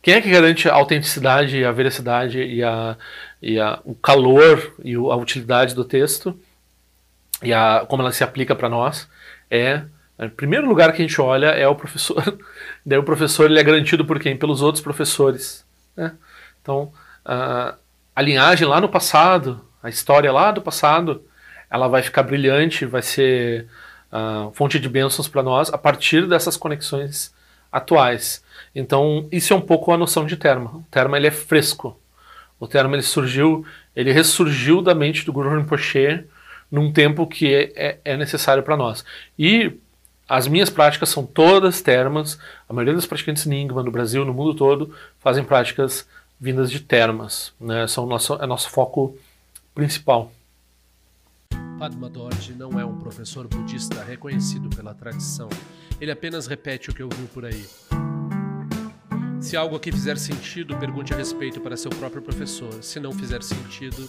Quem 0.00 0.14
é 0.14 0.20
que 0.20 0.30
garante 0.30 0.68
a 0.68 0.74
autenticidade, 0.74 1.64
a 1.64 1.72
veracidade 1.72 2.40
e, 2.40 2.62
a, 2.62 2.96
e 3.42 3.58
a, 3.58 3.80
o 3.84 3.94
calor 3.94 4.74
e 4.82 4.94
a 4.94 5.16
utilidade 5.16 5.74
do 5.74 5.84
texto 5.84 6.38
e 7.42 7.52
a, 7.52 7.84
como 7.88 8.02
ela 8.02 8.12
se 8.12 8.22
aplica 8.22 8.54
para 8.54 8.68
nós? 8.68 9.08
É, 9.50 9.82
em 10.26 10.28
primeiro 10.30 10.66
lugar 10.66 10.92
que 10.92 11.02
a 11.02 11.06
gente 11.06 11.20
olha 11.20 11.48
é 11.48 11.66
o 11.68 11.74
professor. 11.74 12.38
Daí 12.84 12.98
o 12.98 13.04
professor 13.04 13.50
ele 13.50 13.58
é 13.58 13.62
garantido 13.62 14.04
por 14.04 14.18
quem? 14.18 14.36
Pelos 14.36 14.62
outros 14.62 14.82
professores. 14.82 15.64
Né? 15.96 16.12
Então, 16.60 16.92
a, 17.24 17.76
a 18.14 18.22
linhagem 18.22 18.66
lá 18.66 18.80
no 18.80 18.88
passado, 18.88 19.64
a 19.82 19.88
história 19.88 20.32
lá 20.32 20.50
do 20.50 20.60
passado, 20.60 21.22
ela 21.70 21.86
vai 21.86 22.02
ficar 22.02 22.22
brilhante, 22.24 22.84
vai 22.84 23.02
ser 23.02 23.68
uh, 24.12 24.50
fonte 24.54 24.80
de 24.80 24.88
bênçãos 24.88 25.28
para 25.28 25.42
nós 25.42 25.72
a 25.72 25.78
partir 25.78 26.26
dessas 26.26 26.56
conexões 26.56 27.32
atuais. 27.70 28.42
Então, 28.74 29.28
isso 29.30 29.52
é 29.52 29.56
um 29.56 29.60
pouco 29.60 29.92
a 29.92 29.96
noção 29.96 30.26
de 30.26 30.36
terma. 30.36 30.70
O 30.76 30.84
terma 30.90 31.16
ele 31.16 31.26
é 31.26 31.30
fresco. 31.30 31.98
O 32.58 32.66
terma 32.66 32.96
ele 32.96 33.02
surgiu, 33.02 33.64
ele 33.94 34.12
ressurgiu 34.12 34.82
da 34.82 34.94
mente 34.94 35.24
do 35.24 35.32
Guru 35.32 35.56
Rinpoche 35.56 36.24
num 36.70 36.92
tempo 36.92 37.26
que 37.26 37.54
é, 37.54 37.72
é, 37.76 37.98
é 38.04 38.16
necessário 38.16 38.62
para 38.62 38.76
nós. 38.76 39.04
E 39.38 39.78
as 40.28 40.46
minhas 40.46 40.68
práticas 40.68 41.08
são 41.08 41.24
todas 41.24 41.80
termas. 41.80 42.38
A 42.68 42.72
maioria 42.72 42.94
dos 42.94 43.06
praticantes 43.06 43.46
Nyingma 43.46 43.82
no 43.82 43.90
Brasil, 43.90 44.24
no 44.24 44.34
mundo 44.34 44.54
todo, 44.54 44.94
fazem 45.18 45.42
práticas 45.42 46.06
vindas 46.38 46.70
de 46.70 46.80
termas. 46.80 47.52
Né? 47.58 47.88
São 47.88 48.06
nosso, 48.06 48.34
é 48.34 48.46
nosso 48.46 48.68
foco 48.68 49.16
principal. 49.74 50.30
Padma 51.78 52.10
Dorje 52.10 52.52
não 52.52 52.78
é 52.78 52.84
um 52.84 52.98
professor 52.98 53.46
budista 53.46 54.02
reconhecido 54.02 54.68
pela 54.68 54.92
tradição. 54.92 55.48
Ele 56.00 56.10
apenas 56.10 56.46
repete 56.46 56.90
o 56.90 56.94
que 56.94 57.02
ouviu 57.02 57.26
por 57.28 57.44
aí. 57.44 57.64
Se 59.40 59.56
algo 59.56 59.76
aqui 59.76 59.92
fizer 59.92 60.18
sentido, 60.18 60.76
pergunte 60.76 61.14
a 61.14 61.16
respeito 61.16 61.60
para 61.60 61.76
seu 61.76 61.90
próprio 61.90 62.20
professor. 62.20 62.82
Se 62.82 62.98
não 62.98 63.12
fizer 63.12 63.42
sentido, 63.42 64.08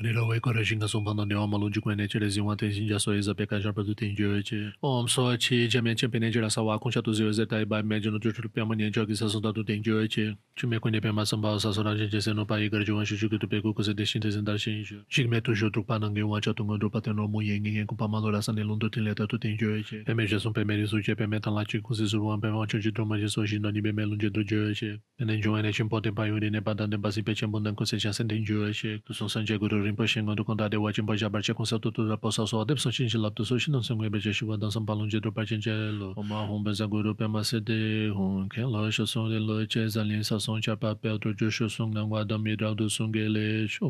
Nira 0.00 0.24
wei 0.26 0.40
kore 0.40 0.64
shinga 0.64 0.88
sumpa 0.88 1.14
na 1.14 1.24
niwa 1.24 1.46
malun 1.48 1.72
jikwe 1.72 1.94
neche 1.94 2.18
le 2.18 2.28
zingwa 2.28 2.56
ten 2.56 2.72
shinja 2.72 2.98
so 2.98 3.12
eza 3.12 3.34
peka 3.34 3.60
sharpa 3.60 3.84
tu 3.84 3.94
ten 3.94 4.16
jiwe 4.16 4.42
che. 4.42 4.72
Om 4.82 5.06
so 5.06 5.36
chi 5.36 5.68
jamian 5.68 5.94
chen 5.94 6.10
pene 6.10 6.32
jira 6.32 6.50
sa 6.50 6.62
wakun 6.62 6.90
sha 6.90 7.02
tu 7.02 7.12
ziwe 7.12 7.30
ze 7.34 7.44
tai 7.44 7.66
bai 7.66 7.82
mejo 7.82 8.10
no 8.10 8.18
juchul 8.18 8.48
piyama 8.48 8.74
nian 8.74 8.90
jo 8.90 9.04
ki 9.04 9.14
sa 9.14 9.28
sunda 9.28 9.52
tu 9.52 9.62
ten 9.62 9.82
jiwe 9.82 10.08
che. 10.08 10.36
Chume 10.56 10.80
kwenye 10.80 11.02
pema 11.02 11.26
samba 11.26 11.60
sa 11.60 11.70
so 11.70 11.82
ranchen 11.82 12.08
che 12.08 12.18
se 12.18 12.32
no 12.32 12.46
pa 12.46 12.54
igar 12.56 12.80
jiwan 12.82 13.04
shu 13.04 13.16
shuki 13.16 13.38
tu 13.38 13.46
peku 13.46 13.74
kuse 13.74 13.94
de 13.94 14.06
shin 14.06 14.22
te 14.22 14.30
zindar 14.30 14.56
shin 14.58 14.80
isho. 14.80 15.04
Shik 15.10 15.28
me 15.28 15.38
tu 15.42 15.54
shu 15.54 15.68
drukpa 15.68 16.00
nange 16.00 16.22
wa 16.22 16.40
cha 16.40 16.54
tunga 16.54 16.78
drukpa 16.78 17.02
ten 17.02 17.16
no 17.16 17.28
mu 17.28 17.42
yen 17.42 17.60
ngen 17.60 17.86
kumpa 17.86 18.08
ma 18.08 18.20
lora 18.20 18.40
sa 18.40 18.52
nilun 18.52 18.80
tu 18.80 18.88
ten 18.88 19.04
leta 19.04 19.26
tu 19.26 19.36
ten 19.36 19.58
jiwe 19.58 19.84
che. 19.84 20.02
Peme 20.06 20.26
je 20.26 20.38
sun 20.38 20.54
peme 20.54 20.80
risu 20.80 21.02
che 21.04 21.14
peme 21.14 21.38
tan 21.40 21.52
la 21.52 21.62
chi 21.64 21.78
kuse 21.78 22.08
surwan 22.08 22.40
peme 22.40 22.56
wancho 22.56 22.80
chi 22.80 22.90
droma 22.90 23.20
je 23.20 23.28
so 23.28 23.44
shin 23.44 23.60
no 23.60 23.68
ni 23.68 23.82
peme 23.82 24.08
lun 24.08 24.18
je 24.18 24.30
tu 24.30 24.42
jiwe 24.42 24.72
che. 24.72 24.96
Pene 25.18 25.36
jiwa 25.36 25.60
ne 25.60 25.72
chin 25.72 25.90
poten 25.90 26.14
pa 26.14 26.24
yuri 26.24 26.48
ne 26.48 26.62
pa 26.62 26.72
dan 26.72 26.88
den 26.88 27.02
pa 27.02 27.10
si 27.10 27.20
pe 27.20 27.34
chen 27.34 27.52
bundan 27.52 27.76
kuse 27.76 28.00
cha 28.00 28.12
sen 28.12 28.28
ten 28.28 28.42
jiwe 28.42 28.72
che. 28.72 29.02
Tu 29.04 29.12
sun 29.12 29.28
san 29.28 29.44
je 29.44 29.58
guru 29.58 29.89
rinpoche 29.90 30.22
ngon 30.22 30.36
du 30.38 30.44
konda 30.44 30.68
dewa 30.70 30.92
chenpa 30.92 31.16
ja 31.18 31.28
barche 31.28 31.52
konsa 31.54 31.78
tu 31.82 31.90
tu 31.90 32.06
rapa 32.08 32.30
sa 32.30 32.46
so 32.46 32.62
adep 32.62 32.78
san 32.78 32.92
chinchi 32.92 33.18
lap 33.18 33.34
tu 33.34 33.44
so 33.44 33.58
shinan 33.58 33.82
san 33.82 33.96
ngwe 33.98 34.10
beche 34.14 34.32
shiwa 34.32 34.56
dan 34.60 34.70
san 34.70 34.86
palun 34.86 35.10
je 35.10 35.20
drupa 35.20 35.42
chenche 35.44 35.74
lo 36.00 36.14
oma 36.16 36.46
hon 36.46 36.62
benza 36.64 36.86
guru 36.86 37.14
pe 37.14 37.26
ma 37.26 37.42
se 37.42 37.60
de 37.60 38.08
hon 38.14 38.48
ken 38.48 38.70
lo 38.72 38.90
sho 38.90 39.04
song 39.04 39.28
de 39.28 39.38
lo 39.38 39.66
che 39.66 39.88
zan 39.88 40.06
lin 40.08 40.22
sa 40.22 40.38
song 40.38 40.62
cha 40.62 40.76
pa 40.76 40.94
pe 40.94 41.08
otro 41.10 41.34
jo 41.34 41.50
sho 41.50 41.68
song 41.68 41.90
nangwa 41.94 42.24
dam 42.24 42.42
mi 42.42 42.54
rao 42.56 42.74
du 42.74 42.88
song 42.88 43.12
ge 43.12 43.26
le 43.28 43.66
sho 43.68 43.86